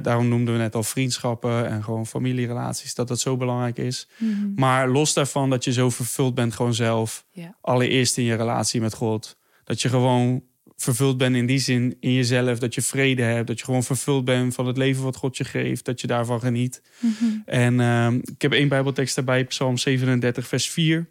Daarom 0.01 0.27
noemden 0.27 0.53
we 0.53 0.59
net 0.59 0.75
al 0.75 0.83
vriendschappen 0.83 1.67
en 1.67 1.83
gewoon 1.83 2.07
familierelaties, 2.07 2.95
dat 2.95 3.07
dat 3.07 3.19
zo 3.19 3.37
belangrijk 3.37 3.77
is. 3.77 4.07
Mhm. 4.17 4.53
Maar 4.55 4.89
los 4.89 5.13
daarvan 5.13 5.49
dat 5.49 5.63
je 5.63 5.71
zo 5.71 5.89
vervuld 5.89 6.35
bent 6.35 6.53
gewoon 6.53 6.73
zelf. 6.73 7.25
Allereerst 7.61 8.17
in 8.17 8.23
je 8.23 8.35
relatie 8.35 8.81
met 8.81 8.93
God. 8.93 9.37
Dat 9.63 9.81
je 9.81 9.89
gewoon 9.89 10.43
vervuld 10.75 11.17
bent 11.17 11.35
in 11.35 11.45
die 11.45 11.59
zin 11.59 11.97
in 11.99 12.13
jezelf. 12.13 12.59
Dat 12.59 12.75
je 12.75 12.81
vrede 12.81 13.21
hebt. 13.21 13.47
Dat 13.47 13.59
je 13.59 13.65
gewoon 13.65 13.83
vervuld 13.83 14.25
bent 14.25 14.53
van 14.53 14.67
het 14.67 14.77
leven 14.77 15.03
wat 15.03 15.15
God 15.15 15.37
je 15.37 15.43
geeft. 15.43 15.85
Dat 15.85 16.01
je 16.01 16.07
daarvan 16.07 16.39
geniet. 16.39 16.81
Mhm. 16.99 17.25
En 17.45 17.79
ehm, 17.79 18.15
ik 18.15 18.41
heb 18.41 18.53
één 18.53 18.67
bijbeltekst 18.67 19.15
daarbij. 19.15 19.45
Psalm 19.45 19.77
37 19.77 20.47
vers 20.47 20.69
4. 20.69 21.09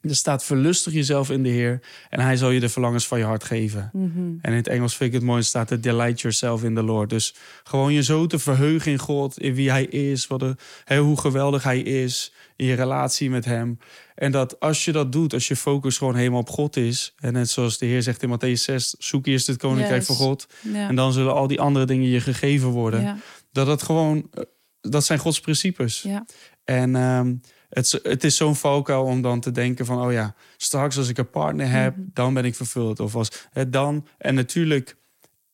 Er 0.00 0.14
staat 0.16 0.44
verlustig 0.44 0.92
jezelf 0.92 1.30
in 1.30 1.42
de 1.42 1.48
Heer. 1.48 1.80
En 2.08 2.20
hij 2.20 2.36
zal 2.36 2.50
je 2.50 2.60
de 2.60 2.68
verlangens 2.68 3.06
van 3.06 3.18
je 3.18 3.24
hart 3.24 3.44
geven. 3.44 3.90
Mhm. 3.92 4.18
En 4.18 4.50
in 4.50 4.52
het 4.52 4.68
Engels 4.68 4.96
vind 4.96 5.10
ik 5.10 5.16
het 5.18 5.26
mooi, 5.26 5.42
staat 5.42 5.70
er 5.70 5.80
delight 5.80 6.20
yourself 6.20 6.62
in 6.64 6.74
the 6.74 6.82
Lord. 6.82 7.10
Dus 7.10 7.34
gewoon 7.64 7.92
je 7.92 8.02
zo 8.02 8.26
te 8.26 8.38
verheugen 8.38 8.92
in 8.92 8.98
God, 8.98 9.38
in 9.40 9.54
wie 9.54 9.70
hij 9.70 9.84
is, 9.84 10.26
wat 10.26 10.54
hè, 10.84 10.98
hoe 10.98 11.18
geweldig 11.20 11.62
hij 11.62 11.80
is, 11.80 12.32
in 12.56 12.66
je 12.66 12.74
relatie 12.74 13.30
met 13.30 13.44
hem. 13.44 13.78
En 14.14 14.32
dat 14.32 14.60
als 14.60 14.84
je 14.84 14.92
dat 14.92 15.12
doet, 15.12 15.32
als 15.32 15.48
je 15.48 15.56
focus 15.56 15.98
gewoon 15.98 16.14
helemaal 16.16 16.40
op 16.40 16.50
God 16.50 16.76
is, 16.76 17.14
en 17.18 17.32
net 17.32 17.50
zoals 17.50 17.78
de 17.78 17.86
Heer 17.86 18.02
zegt 18.02 18.22
in 18.22 18.38
Matthäus 18.38 18.60
6, 18.62 18.94
zoek 18.98 19.26
eerst 19.26 19.46
het 19.46 19.56
koninkrijk 19.56 19.96
Yes. 19.98 20.06
van 20.06 20.16
God. 20.16 20.46
Ja. 20.72 20.88
En 20.88 20.96
dan 20.96 21.12
zullen 21.12 21.34
al 21.34 21.46
die 21.46 21.60
andere 21.60 21.84
dingen 21.86 22.08
je 22.08 22.20
gegeven 22.20 22.68
worden. 22.68 23.02
Ja. 23.02 23.16
Dat 23.52 23.66
het 23.66 23.82
gewoon, 23.82 24.28
eh, 24.32 24.42
dat 24.80 25.04
zijn 25.04 25.18
Gods 25.18 25.40
principes. 25.40 26.02
Ja. 26.02 26.24
En 26.64 26.96
ehm, 26.96 27.34
het, 27.70 27.84
is- 27.84 27.98
het 28.02 28.24
is 28.24 28.36
zo'n 28.36 28.56
valkuil 28.56 29.04
om 29.04 29.22
dan 29.22 29.40
te 29.40 29.50
denken 29.50 29.86
van... 29.86 30.00
oh 30.06 30.12
ja, 30.12 30.34
straks 30.56 30.96
als 30.98 31.08
ik 31.08 31.18
een 31.18 31.30
partner 31.30 31.70
heb, 31.70 31.96
Mhm. 31.96 32.06
dan 32.12 32.34
ben 32.34 32.44
ik 32.44 32.54
vervuld. 32.54 33.00
Of 33.00 33.14
als 33.14 33.30
het 33.50 33.72
dan... 33.72 34.06
En 34.18 34.34
natuurlijk, 34.34 34.96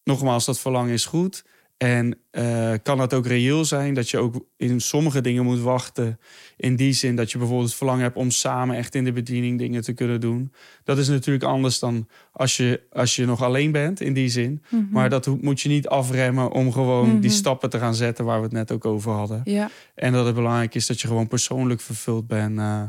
nogmaals, 0.04 0.44
dat 0.44 0.60
verlangen 0.60 0.92
is 0.92 1.04
goed. 1.06 1.44
En 1.76 2.18
eh, 2.30 2.72
kan 2.82 2.98
dat 2.98 3.14
ook 3.14 3.26
reëel 3.26 3.64
zijn 3.64 3.94
dat 3.94 4.10
je 4.10 4.18
ook 4.18 4.46
in 4.56 4.80
sommige 4.80 5.20
dingen 5.20 5.44
moet 5.44 5.60
wachten. 5.60 6.18
In 6.56 6.76
die 6.76 6.92
zin 6.92 7.16
dat 7.16 7.30
je 7.32 7.38
bijvoorbeeld 7.38 7.68
het 7.68 7.76
verlangen 7.78 8.02
hebt 8.02 8.16
om 8.16 8.30
samen 8.30 8.76
echt 8.76 8.94
in 8.94 9.04
de 9.04 9.12
bediening 9.12 9.58
dingen 9.58 9.82
te 9.82 9.92
kunnen 9.92 10.20
doen. 10.20 10.52
Dat 10.84 10.98
is 10.98 11.08
natuurlijk 11.08 11.44
anders 11.44 11.78
dan 11.78 12.08
als 12.32 12.56
je, 12.56 12.82
als 12.90 13.16
je 13.16 13.26
nog 13.26 13.42
alleen 13.42 13.72
bent, 13.72 14.00
in 14.00 14.12
die 14.12 14.28
zin. 14.28 14.62
Mhm. 14.68 14.82
Maar 14.90 15.10
dat 15.10 15.26
moet 15.40 15.60
je 15.60 15.68
niet 15.68 15.88
afremmen 15.88 16.50
om 16.50 16.72
gewoon 16.72 17.10
die 17.20 17.30
Mhm. 17.30 17.38
stappen 17.38 17.70
te 17.70 17.78
gaan 17.78 17.94
zetten 17.94 18.24
waar 18.24 18.38
we 18.38 18.44
het 18.44 18.52
net 18.52 18.72
ook 18.72 18.84
over 18.84 19.12
hadden. 19.12 19.40
Ja. 19.44 19.70
En 19.94 20.12
dat 20.12 20.26
het 20.26 20.34
belangrijk 20.34 20.74
is 20.74 20.86
dat 20.86 21.00
je 21.00 21.06
gewoon 21.08 21.28
persoonlijk 21.28 21.80
vervuld 21.80 22.26
bent 22.26 22.58
eh, 22.58 22.82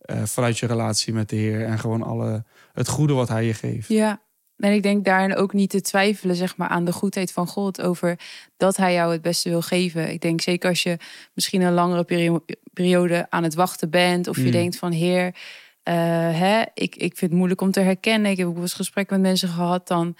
eh, 0.00 0.22
vanuit 0.24 0.58
je 0.58 0.66
relatie 0.66 1.12
met 1.12 1.28
de 1.28 1.36
Heer. 1.36 1.64
En 1.64 1.78
gewoon 1.78 2.02
alle, 2.02 2.44
het 2.72 2.88
goede 2.88 3.12
wat 3.12 3.28
Hij 3.28 3.44
je 3.46 3.54
geeft. 3.54 3.88
Ja, 3.88 4.20
en 4.60 4.72
ik 4.72 4.82
denk 4.82 5.04
daarin 5.04 5.36
ook 5.36 5.52
niet 5.52 5.70
te 5.70 5.80
twijfelen 5.80 6.36
zeg 6.36 6.56
maar, 6.56 6.68
aan 6.68 6.84
de 6.84 6.92
goedheid 6.92 7.32
van 7.32 7.46
God 7.46 7.80
over 7.80 8.18
dat 8.56 8.76
Hij 8.76 8.92
jou 8.92 9.12
het 9.12 9.22
beste 9.22 9.48
wil 9.48 9.62
geven. 9.62 10.10
Ik 10.12 10.20
denk 10.20 10.40
zeker 10.40 10.68
als 10.68 10.82
je 10.82 10.96
misschien 11.34 11.60
een 11.62 11.72
langere 11.72 12.04
perio- 12.04 12.44
periode 12.72 13.26
aan 13.30 13.42
het 13.42 13.54
wachten 13.54 13.90
bent, 13.90 14.28
of 14.28 14.36
je 14.36 14.44
Mm. 14.44 14.50
denkt 14.50 14.76
van 14.76 14.92
Heer, 14.92 15.34
eh, 15.82 15.94
hè, 16.38 16.62
ik, 16.74 16.96
ik 16.96 17.16
vind 17.16 17.20
het 17.20 17.32
moeilijk 17.32 17.60
om 17.60 17.70
te 17.70 17.80
herkennen. 17.80 18.30
Ik 18.30 18.36
heb 18.36 18.46
ook 18.46 18.52
wel 18.52 18.62
eens 18.62 18.74
gesprek 18.74 19.10
met 19.10 19.20
mensen 19.20 19.48
gehad 19.48 19.88
dan 19.88 20.16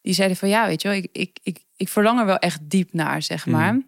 die 0.00 0.14
zeiden 0.14 0.36
van 0.36 0.48
ja, 0.48 0.66
weet 0.66 0.82
je 0.82 0.88
wel, 0.88 0.96
ik, 0.96 1.08
ik, 1.12 1.38
ik, 1.42 1.58
ik 1.76 1.88
verlang 1.88 2.20
er 2.20 2.26
wel 2.26 2.38
echt 2.38 2.60
diep 2.70 2.92
naar, 2.92 3.22
zeg 3.22 3.46
Mm. 3.46 3.52
maar. 3.52 3.80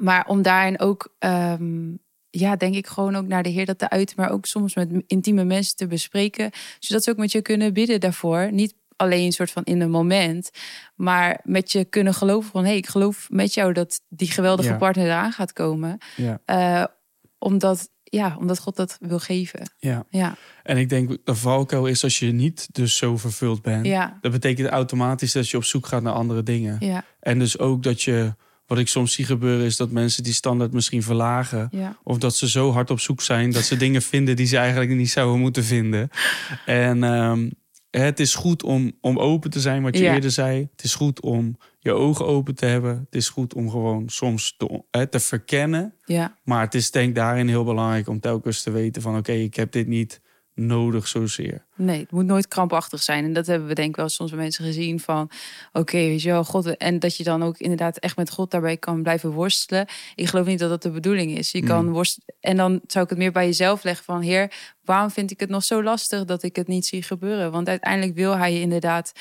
Maar 0.00 0.26
om 0.26 0.42
daarin 0.42 0.80
ook 0.80 1.14
ehm, 1.18 1.90
ja, 2.30 2.56
denk 2.56 2.74
ik 2.74 2.86
gewoon 2.86 3.16
ook 3.16 3.26
naar 3.26 3.42
de 3.42 3.48
Heer 3.48 3.66
dat 3.66 3.78
te 3.78 3.90
uiten, 3.90 4.16
maar 4.18 4.30
ook 4.30 4.46
soms 4.46 4.74
met 4.74 4.90
intieme 5.06 5.44
mensen 5.44 5.76
te 5.76 5.86
bespreken, 5.86 6.50
zodat 6.78 7.04
ze 7.04 7.10
ook 7.10 7.16
met 7.16 7.32
je 7.32 7.42
kunnen 7.42 7.72
bidden 7.72 8.00
daarvoor. 8.00 8.52
Niet 8.52 8.74
alleen 8.98 9.24
een 9.24 9.32
soort 9.32 9.50
van 9.50 9.64
in 9.64 9.80
een 9.80 9.90
moment, 9.90 10.50
maar 10.94 11.40
met 11.44 11.72
je 11.72 11.84
kunnen 11.84 12.14
geloven 12.14 12.50
van, 12.50 12.62
hé, 12.62 12.68
hey, 12.68 12.76
ik 12.76 12.86
geloof 12.88 13.26
met 13.30 13.54
jou 13.54 13.72
dat 13.72 14.00
die 14.08 14.30
geweldige 14.30 14.68
Ja. 14.68 14.76
partner 14.76 15.04
eraan 15.04 15.32
gaat 15.32 15.52
komen, 15.52 15.98
Ja. 16.16 16.40
Eh, 16.44 16.84
omdat, 17.38 17.88
ja, 18.04 18.36
omdat 18.38 18.58
God 18.58 18.76
dat 18.76 18.96
wil 19.00 19.18
geven. 19.18 19.70
Ja. 19.78 20.04
Ja, 20.10 20.36
En 20.62 20.76
ik 20.76 20.88
denk 20.88 21.16
de 21.24 21.34
valkuil 21.34 21.86
is 21.86 22.04
als 22.04 22.18
je 22.18 22.32
niet 22.32 22.68
dus 22.72 22.96
zo 22.96 23.16
vervuld 23.16 23.62
bent. 23.62 23.86
ja, 23.86 24.18
Dat 24.20 24.32
betekent 24.32 24.68
automatisch 24.68 25.32
dat 25.32 25.48
je 25.48 25.56
op 25.56 25.64
zoek 25.64 25.86
gaat 25.86 26.02
naar 26.02 26.12
andere 26.12 26.42
dingen. 26.42 26.76
ja, 26.80 27.04
En 27.20 27.38
dus 27.38 27.58
ook 27.58 27.82
dat 27.82 28.02
je, 28.02 28.34
wat 28.66 28.78
ik 28.78 28.88
soms 28.88 29.12
zie 29.12 29.24
gebeuren, 29.24 29.66
is 29.66 29.76
dat 29.76 29.90
mensen 29.90 30.22
die 30.22 30.32
standaard 30.32 30.72
misschien 30.72 31.02
verlagen. 31.02 31.68
ja, 31.70 31.96
Of 32.02 32.18
dat 32.18 32.36
ze 32.36 32.48
zo 32.48 32.72
hard 32.72 32.90
op 32.90 33.00
zoek 33.00 33.20
zijn 33.20 33.50
dat 33.52 33.62
ze 33.64 33.76
dingen 33.76 34.02
vinden 34.02 34.36
die 34.36 34.46
ze 34.46 34.56
eigenlijk 34.56 34.90
niet 34.90 35.10
zouden 35.10 35.40
moeten 35.40 35.64
vinden. 35.64 36.10
En 36.66 37.04
ehm, 37.04 37.50
het 37.90 38.20
is 38.20 38.34
goed 38.34 38.62
om, 38.62 38.92
om 39.00 39.18
open 39.18 39.50
te 39.50 39.60
zijn, 39.60 39.82
wat 39.82 39.96
je 39.98 40.04
Ja. 40.04 40.14
eerder 40.14 40.30
zei. 40.30 40.68
Het 40.72 40.84
is 40.84 40.94
goed 40.94 41.20
om 41.20 41.56
je 41.78 41.92
ogen 41.92 42.26
open 42.26 42.54
te 42.54 42.66
hebben. 42.66 42.98
Het 43.04 43.14
is 43.14 43.28
goed 43.28 43.54
om 43.54 43.70
gewoon 43.70 44.08
soms 44.08 44.54
te, 44.56 44.82
hè, 44.90 45.06
te 45.06 45.20
verkennen. 45.20 45.94
ja, 46.04 46.36
Maar 46.44 46.60
het 46.60 46.74
is 46.74 46.90
denk 46.90 47.08
ik 47.08 47.14
daarin 47.14 47.48
heel 47.48 47.64
belangrijk 47.64 48.08
om 48.08 48.20
telkens 48.20 48.62
te 48.62 48.70
weten 48.70 49.02
van... 49.02 49.16
oké, 49.16 49.32
ik 49.32 49.54
heb 49.54 49.72
dit 49.72 49.86
niet 49.86 50.20
nodig 50.58 51.08
zozeer. 51.08 51.64
Nee, 51.74 52.00
het 52.00 52.10
moet 52.10 52.24
nooit 52.24 52.48
krampachtig 52.48 53.02
zijn. 53.02 53.24
En 53.24 53.32
dat 53.32 53.46
hebben 53.46 53.68
we 53.68 53.74
denk 53.74 53.88
ik 53.88 53.96
wel 53.96 54.08
soms 54.08 54.30
bij 54.30 54.38
mensen 54.38 54.64
gezien 54.64 55.00
van... 55.00 55.30
oké, 55.72 55.96
weet 55.96 56.22
je 56.22 56.30
wel, 56.30 56.44
God... 56.44 56.76
En 56.76 56.98
dat 56.98 57.16
je 57.16 57.24
dan 57.24 57.42
ook 57.42 57.58
inderdaad 57.58 57.98
echt 57.98 58.16
met 58.16 58.30
God 58.30 58.50
daarbij 58.50 58.76
kan 58.76 59.02
blijven 59.02 59.30
worstelen. 59.30 59.86
Ik 60.14 60.26
geloof 60.26 60.46
niet 60.46 60.58
dat 60.58 60.70
dat 60.70 60.82
de 60.82 60.90
bedoeling 60.90 61.38
is. 61.38 61.50
Je 61.50 61.62
kan 61.62 61.90
worstelen... 61.90 62.34
En 62.40 62.56
dan 62.56 62.80
zou 62.86 63.04
ik 63.04 63.10
het 63.10 63.18
meer 63.18 63.32
bij 63.32 63.46
jezelf 63.46 63.82
leggen 63.82 64.04
van... 64.04 64.20
Heer, 64.20 64.52
waarom 64.84 65.10
vind 65.10 65.30
ik 65.30 65.40
het 65.40 65.48
nog 65.48 65.64
zo 65.64 65.82
lastig 65.82 66.24
dat 66.24 66.42
ik 66.42 66.56
het 66.56 66.68
niet 66.68 66.86
zie 66.86 67.02
gebeuren? 67.02 67.50
Want 67.50 67.68
uiteindelijk 67.68 68.14
wil 68.14 68.36
hij 68.36 68.52
je 68.52 68.60
inderdaad 68.60 69.12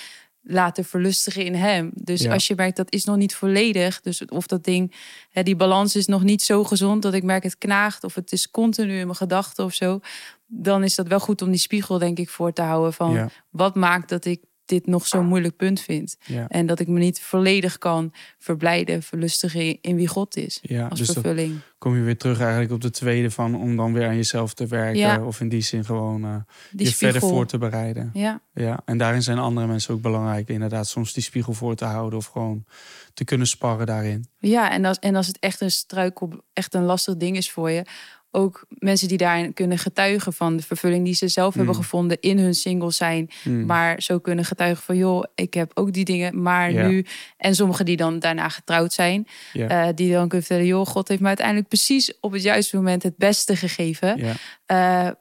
laten 0.50 0.86
verlustigen 0.86 1.46
in 1.46 1.56
hem. 1.56 1.92
Dus 1.94 2.22
Ja. 2.22 2.34
als 2.34 2.48
je 2.48 2.54
merkt 2.56 2.78
dat 2.78 2.92
is 2.92 3.06
nog 3.06 3.18
niet 3.18 3.36
volledig, 3.36 4.02
dus 4.02 4.26
of 4.26 4.48
dat 4.48 4.64
ding, 4.64 4.96
hè, 5.30 5.44
die 5.44 5.56
balans 5.56 5.96
is 5.96 6.06
nog 6.06 6.24
niet 6.24 6.42
zo 6.42 6.64
gezond 6.64 7.02
dat 7.02 7.14
ik 7.14 7.24
merk 7.24 7.44
het 7.44 7.58
knaagt 7.58 8.04
of 8.04 8.16
het 8.16 8.32
is 8.32 8.52
continu 8.52 9.00
in 9.00 9.06
mijn 9.06 9.18
gedachten 9.18 9.66
of 9.66 9.74
zo, 9.74 10.00
dan 10.48 10.84
is 10.84 10.96
dat 10.96 11.08
wel 11.08 11.20
goed 11.20 11.42
om 11.42 11.50
die 11.50 11.60
spiegel 11.60 11.98
denk 12.00 12.18
ik 12.20 12.30
voor 12.30 12.54
te 12.54 12.62
houden 12.62 12.94
van 12.94 13.14
Ja, 13.14 13.30
wat 13.50 13.76
maakt 13.76 14.10
dat 14.10 14.26
ik 14.26 14.40
dit 14.66 14.88
nog 14.88 15.08
zo'n 15.08 15.26
moeilijk 15.26 15.56
punt 15.56 15.82
vind 15.82 16.18
ja, 16.26 16.48
en 16.48 16.66
dat 16.66 16.80
ik 16.80 16.88
me 16.88 17.00
niet 17.00 17.22
volledig 17.22 17.78
kan 17.78 18.14
verblijden, 18.38 19.04
verlustigen 19.04 19.82
in- 19.82 19.96
wie 19.96 20.08
God 20.08 20.36
is 20.38 20.60
ja. 20.62 20.88
als 20.88 21.00
Dus 21.00 21.10
vervulling. 21.12 21.60
kom 21.78 21.96
je 21.96 22.02
weer 22.02 22.18
terug 22.18 22.40
eigenlijk 22.40 22.72
op 22.72 22.82
de 22.82 22.90
tweede 22.90 23.32
van... 23.32 23.56
om 23.56 23.76
dan 23.76 23.94
weer 23.94 24.08
aan 24.08 24.16
jezelf 24.16 24.54
te 24.54 24.66
werken. 24.66 24.98
Ja. 25.00 25.24
Of 25.24 25.40
in 25.42 25.50
die 25.50 25.62
zin 25.62 25.86
gewoon 25.86 26.24
eh, 26.26 26.36
Die 26.72 26.88
je 26.88 26.94
verder 26.94 27.22
voor 27.22 27.46
te 27.46 27.58
bereiden. 27.58 28.10
Ja, 28.14 28.42
Ja, 28.54 28.80
en 28.86 28.98
daarin 28.98 29.24
zijn 29.24 29.38
andere 29.38 29.68
mensen 29.68 29.94
ook 29.94 30.02
belangrijk. 30.02 30.50
Inderdaad, 30.50 30.88
soms 30.88 31.14
die 31.14 31.24
spiegel 31.24 31.54
voor 31.54 31.76
te 31.76 31.86
houden 31.86 32.20
of 32.20 32.26
gewoon 32.26 32.66
te 33.14 33.24
kunnen 33.24 33.48
sparren 33.48 33.86
daarin. 33.86 34.28
Ja, 34.40 34.72
en 34.72 34.86
als, 34.86 35.00
en 35.00 35.16
als 35.16 35.28
het 35.28 35.40
echt 35.40 35.62
een 35.62 35.72
struikel, 35.72 36.30
echt 36.54 36.74
een 36.74 36.84
lastig 36.84 37.18
ding 37.18 37.38
is 37.38 37.52
voor 37.52 37.70
je. 37.72 37.86
Ook 38.32 38.66
mensen 38.70 39.08
die 39.08 39.18
daarin 39.18 39.54
kunnen 39.54 39.78
getuigen 39.78 40.34
van 40.34 40.58
de 40.58 40.64
vervulling 40.64 41.06
die 41.06 41.14
ze 41.14 41.28
zelf 41.28 41.54
hebben 41.54 41.76
Mm. 41.76 41.82
gevonden 41.82 42.18
in 42.20 42.40
hun 42.40 42.54
single 42.56 42.92
zijn. 42.92 43.30
Hmm. 43.44 43.66
Maar 43.66 44.02
zo 44.02 44.20
kunnen 44.20 44.46
getuigen 44.46 44.84
van 44.84 44.98
joh, 44.98 45.24
ik 45.36 45.54
heb 45.54 45.72
ook 45.74 45.94
die 45.94 46.06
dingen, 46.06 46.42
maar 46.42 46.74
nu. 46.74 47.06
En 47.38 47.56
sommigen 47.56 47.86
die 47.86 47.98
dan 47.98 48.20
daarna 48.20 48.50
getrouwd 48.50 48.94
zijn. 48.94 49.28
Eh, 49.54 49.88
die 49.96 50.12
dan 50.12 50.28
kunnen 50.28 50.46
vertellen, 50.48 50.66
joh, 50.66 50.86
God 50.86 51.08
heeft 51.08 51.22
me 51.22 51.28
uiteindelijk 51.28 51.68
precies 51.68 52.14
op 52.20 52.32
het 52.32 52.42
juiste 52.42 52.76
moment 52.76 53.04
het 53.04 53.18
beste 53.18 53.56
gegeven. 53.56 54.18
ja, 54.18 54.34
Eh, 54.66 55.12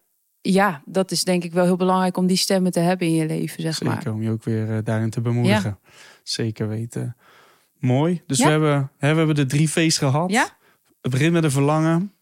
ja, 0.41 0.83
dat 0.85 1.11
is 1.11 1.25
denk 1.25 1.45
ik 1.45 1.53
wel 1.53 1.65
heel 1.65 1.77
belangrijk 1.77 2.17
om 2.17 2.27
die 2.27 2.37
stemmen 2.37 2.73
te 2.73 2.81
hebben 2.81 3.07
in 3.07 3.15
je 3.15 3.27
leven, 3.27 3.63
zeg 3.63 3.83
maar. 3.83 3.95
zeker. 3.97 4.13
Om 4.13 4.23
je 4.23 4.31
ook 4.31 4.45
weer 4.45 4.71
eh, 4.71 4.79
daarin 4.85 5.11
te 5.11 5.21
bemoedigen. 5.21 5.79
Zeker 6.23 6.69
weten. 6.69 7.17
Mooi. 7.79 8.23
Dus 8.27 8.39
Ja. 8.39 8.45
we, 8.45 8.51
hebben, 8.51 8.91
hè, 8.99 9.11
we 9.13 9.17
hebben 9.17 9.35
de 9.35 9.47
drie 9.47 9.71
V's 9.71 9.99
gehad. 9.99 10.31
Ja. 10.31 10.49
Het 11.03 11.11
begint 11.11 11.33
met 11.33 11.45
een 11.45 11.51
verlangen. 11.51 12.13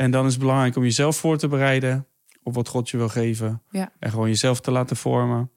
En 0.00 0.10
dan 0.10 0.26
is 0.26 0.32
het 0.32 0.40
belangrijk 0.40 0.76
om 0.76 0.82
jezelf 0.82 1.16
voor 1.16 1.38
te 1.38 1.48
bereiden 1.48 2.06
op 2.42 2.54
wat 2.54 2.68
God 2.68 2.90
je 2.90 2.96
wil 2.96 3.08
geven. 3.08 3.62
Ja. 3.70 3.92
En 3.98 4.10
gewoon 4.10 4.28
jezelf 4.28 4.60
te 4.60 4.70
laten 4.70 4.96
vormen. 4.96 5.50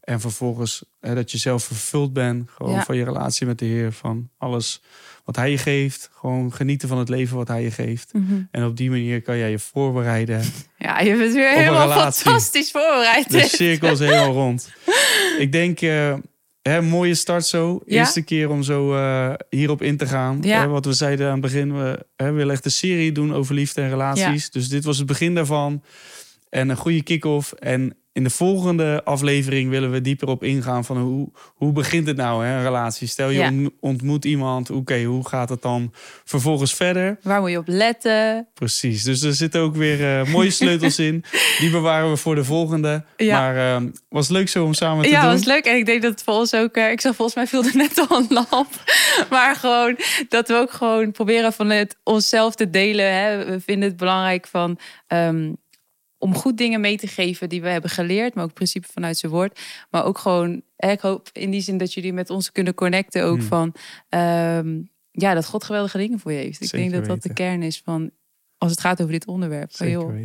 En 0.00 0.20
vervolgens 0.20 0.84
hè, 1.00 1.14
dat 1.14 1.30
je 1.30 1.38
zelf 1.38 1.64
vervuld 1.64 2.12
bent. 2.12 2.50
Gewoon 2.50 2.72
Ja. 2.72 2.84
van 2.84 2.96
je 2.96 3.04
relatie 3.04 3.46
met 3.46 3.58
de 3.58 3.64
Heer. 3.64 3.92
Van 3.92 4.30
alles 4.38 4.82
wat 5.24 5.36
Hij 5.36 5.50
je 5.50 5.58
geeft. 5.58 6.10
Gewoon 6.12 6.52
genieten 6.52 6.88
van 6.88 6.98
het 6.98 7.08
leven 7.08 7.36
wat 7.36 7.48
Hij 7.48 7.62
je 7.62 7.70
geeft. 7.70 8.12
Mhm. 8.12 8.42
En 8.50 8.64
op 8.64 8.76
die 8.76 8.90
manier 8.90 9.22
kan 9.22 9.36
jij 9.36 9.50
je 9.50 9.58
voorbereiden. 9.58 10.42
Ja, 10.78 11.00
je 11.00 11.16
bent 11.16 11.32
weer 11.34 11.52
helemaal 11.52 11.90
fantastisch 12.12 12.70
voorbereid. 12.70 13.30
De 13.30 13.40
cirkel 13.48 13.90
is 13.90 13.98
helemaal 13.98 14.32
rond. 14.32 14.72
Ik 15.38 15.52
denk, 15.52 15.80
eh 15.80 16.14
hè, 16.68 16.82
mooie 16.82 17.14
start 17.14 17.46
zo. 17.46 17.82
Ja. 17.86 17.98
Eerste 17.98 18.22
keer 18.22 18.50
om 18.50 18.62
zo 18.62 18.94
eh, 18.94 19.34
hierop 19.50 19.82
in 19.82 19.96
te 19.96 20.06
gaan. 20.06 20.38
Ja. 20.40 20.60
Hè, 20.60 20.66
wat 20.66 20.84
we 20.84 20.92
zeiden 20.92 21.26
aan 21.26 21.32
het 21.32 21.40
begin, 21.40 21.78
we 21.78 22.06
hè, 22.16 22.32
willen 22.32 22.54
echt 22.54 22.64
een 22.64 22.70
serie 22.70 23.12
doen 23.12 23.34
over 23.34 23.54
liefde 23.54 23.80
en 23.80 23.88
relaties. 23.88 24.50
Dus 24.50 24.68
dit 24.68 24.84
was 24.84 24.98
het 24.98 25.06
begin 25.06 25.34
daarvan. 25.34 25.82
En 26.48 26.68
een 26.68 26.76
goede 26.76 27.02
kick-off. 27.02 27.52
En 27.52 27.96
in 28.14 28.24
de 28.24 28.30
volgende 28.30 29.00
aflevering 29.04 29.70
willen 29.70 29.90
we 29.90 30.00
dieper 30.00 30.28
op 30.28 30.42
ingaan 30.44 30.84
van 30.84 30.96
hoe, 30.98 31.28
hoe 31.54 31.72
begint 31.72 32.06
het 32.06 32.16
nou, 32.16 32.44
hè, 32.46 32.56
een 32.56 32.62
relatie? 32.62 33.08
Stel 33.08 33.28
je 33.30 33.38
Ja. 33.38 33.48
ont- 33.48 33.70
ontmoet 33.80 34.24
iemand, 34.24 34.70
oké, 34.70 35.02
hoe 35.02 35.28
gaat 35.28 35.48
het 35.48 35.62
dan 35.62 35.92
vervolgens 36.24 36.74
verder? 36.74 37.18
Waar 37.22 37.40
moet 37.40 37.50
je 37.50 37.58
op 37.58 37.66
letten? 37.68 38.46
Precies, 38.54 39.02
dus 39.02 39.22
er 39.22 39.32
zitten 39.34 39.60
ook 39.60 39.76
weer 39.76 40.18
eh, 40.20 40.32
mooie 40.32 40.50
sleutels 40.60 40.98
in. 40.98 41.24
Die 41.58 41.70
bewaren 41.70 42.10
we 42.10 42.16
voor 42.16 42.34
de 42.34 42.44
volgende. 42.44 43.04
Ja. 43.16 43.38
Maar 43.40 43.76
eh, 43.76 43.82
was 44.08 44.28
leuk 44.28 44.48
zo 44.48 44.64
om 44.64 44.74
samen 44.74 45.04
te 45.04 45.10
Ja, 45.10 45.20
doen. 45.22 45.30
was 45.30 45.44
leuk. 45.44 45.64
En 45.64 45.76
ik 45.76 45.86
denk 45.86 46.02
dat 46.02 46.10
het 46.10 46.22
voor 46.22 46.34
ons 46.34 46.54
ook... 46.54 46.74
eh, 46.74 46.90
ik 46.90 47.00
zag 47.00 47.14
volgens 47.14 47.36
mij 47.36 47.46
viel 47.46 47.64
er 47.64 47.76
net 47.76 48.06
al 48.08 48.18
een 48.18 48.26
lamp. 48.50 48.68
Maar 49.30 49.56
gewoon 49.56 49.96
dat 50.28 50.48
we 50.48 50.54
ook 50.54 50.70
gewoon 50.72 51.12
proberen 51.12 51.52
van 51.52 51.70
het 51.70 51.96
onszelf 52.02 52.54
te 52.54 52.70
delen. 52.70 53.12
Hè. 53.14 53.44
We 53.44 53.60
vinden 53.60 53.88
het 53.88 53.96
belangrijk 53.96 54.46
van... 54.46 54.78
ehm, 55.06 55.52
om 56.24 56.34
goed 56.34 56.56
dingen 56.56 56.80
mee 56.80 56.96
te 56.96 57.06
geven 57.06 57.48
die 57.48 57.62
we 57.62 57.68
hebben 57.68 57.90
geleerd. 57.90 58.34
Maar 58.34 58.44
ook 58.44 58.52
principe 58.52 58.88
vanuit 58.92 59.16
zijn 59.18 59.32
woord. 59.32 59.60
Maar 59.90 60.04
ook 60.04 60.18
gewoon... 60.18 60.62
ik 60.76 61.00
hoop 61.00 61.28
in 61.32 61.50
die 61.50 61.60
zin 61.60 61.78
dat 61.78 61.94
jullie 61.94 62.12
met 62.12 62.30
ons 62.30 62.52
kunnen 62.52 62.74
connecten. 62.74 63.24
Ook 63.24 63.38
Hmm. 63.38 63.46
van... 63.46 63.74
ehm, 64.08 64.80
ja, 65.10 65.34
dat 65.34 65.46
God 65.46 65.64
geweldige 65.64 65.98
dingen 65.98 66.18
voor 66.18 66.32
je 66.32 66.38
heeft. 66.38 66.60
Ik 66.60 66.68
Zeker 66.68 66.90
denk 66.90 66.92
dat 66.92 67.04
dat 67.04 67.22
de 67.22 67.32
kern 67.32 67.62
is 67.62 67.82
van... 67.84 68.10
Als 68.58 68.70
het 68.70 68.80
gaat 68.80 69.00
over 69.00 69.12
dit 69.12 69.26
onderwerp. 69.26 69.74
Van, 69.74 69.86
Zeker 69.86 70.00
joh, 70.00 70.22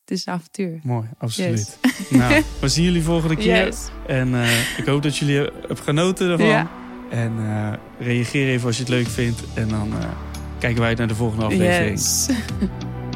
het 0.00 0.10
is 0.10 0.26
een 0.26 0.32
avontuur. 0.32 0.80
Mooi, 0.82 1.08
absoluut. 1.18 1.78
Nou, 2.10 2.42
we 2.60 2.68
zien 2.68 2.84
jullie 2.84 3.02
volgende 3.02 3.36
keer. 3.36 3.64
Yes. 3.64 3.88
En 4.06 4.34
eh, 4.34 4.78
ik 4.78 4.84
hoop 4.84 5.02
dat 5.02 5.16
jullie 5.16 5.36
hebben 5.36 5.76
genoten 5.76 6.30
ervan. 6.30 6.46
Ja. 6.46 6.70
En 7.10 7.32
eh, 7.38 7.72
reageer 7.98 8.48
even 8.48 8.66
als 8.66 8.76
je 8.76 8.82
het 8.82 8.92
leuk 8.92 9.06
vindt. 9.06 9.42
En 9.54 9.68
dan 9.68 9.92
eh, 9.92 10.08
kijken 10.58 10.80
wij 10.80 10.94
naar 10.94 11.08
de 11.08 11.14
volgende 11.14 11.44
aflevering. 11.44 11.90
Yes. 11.90 12.28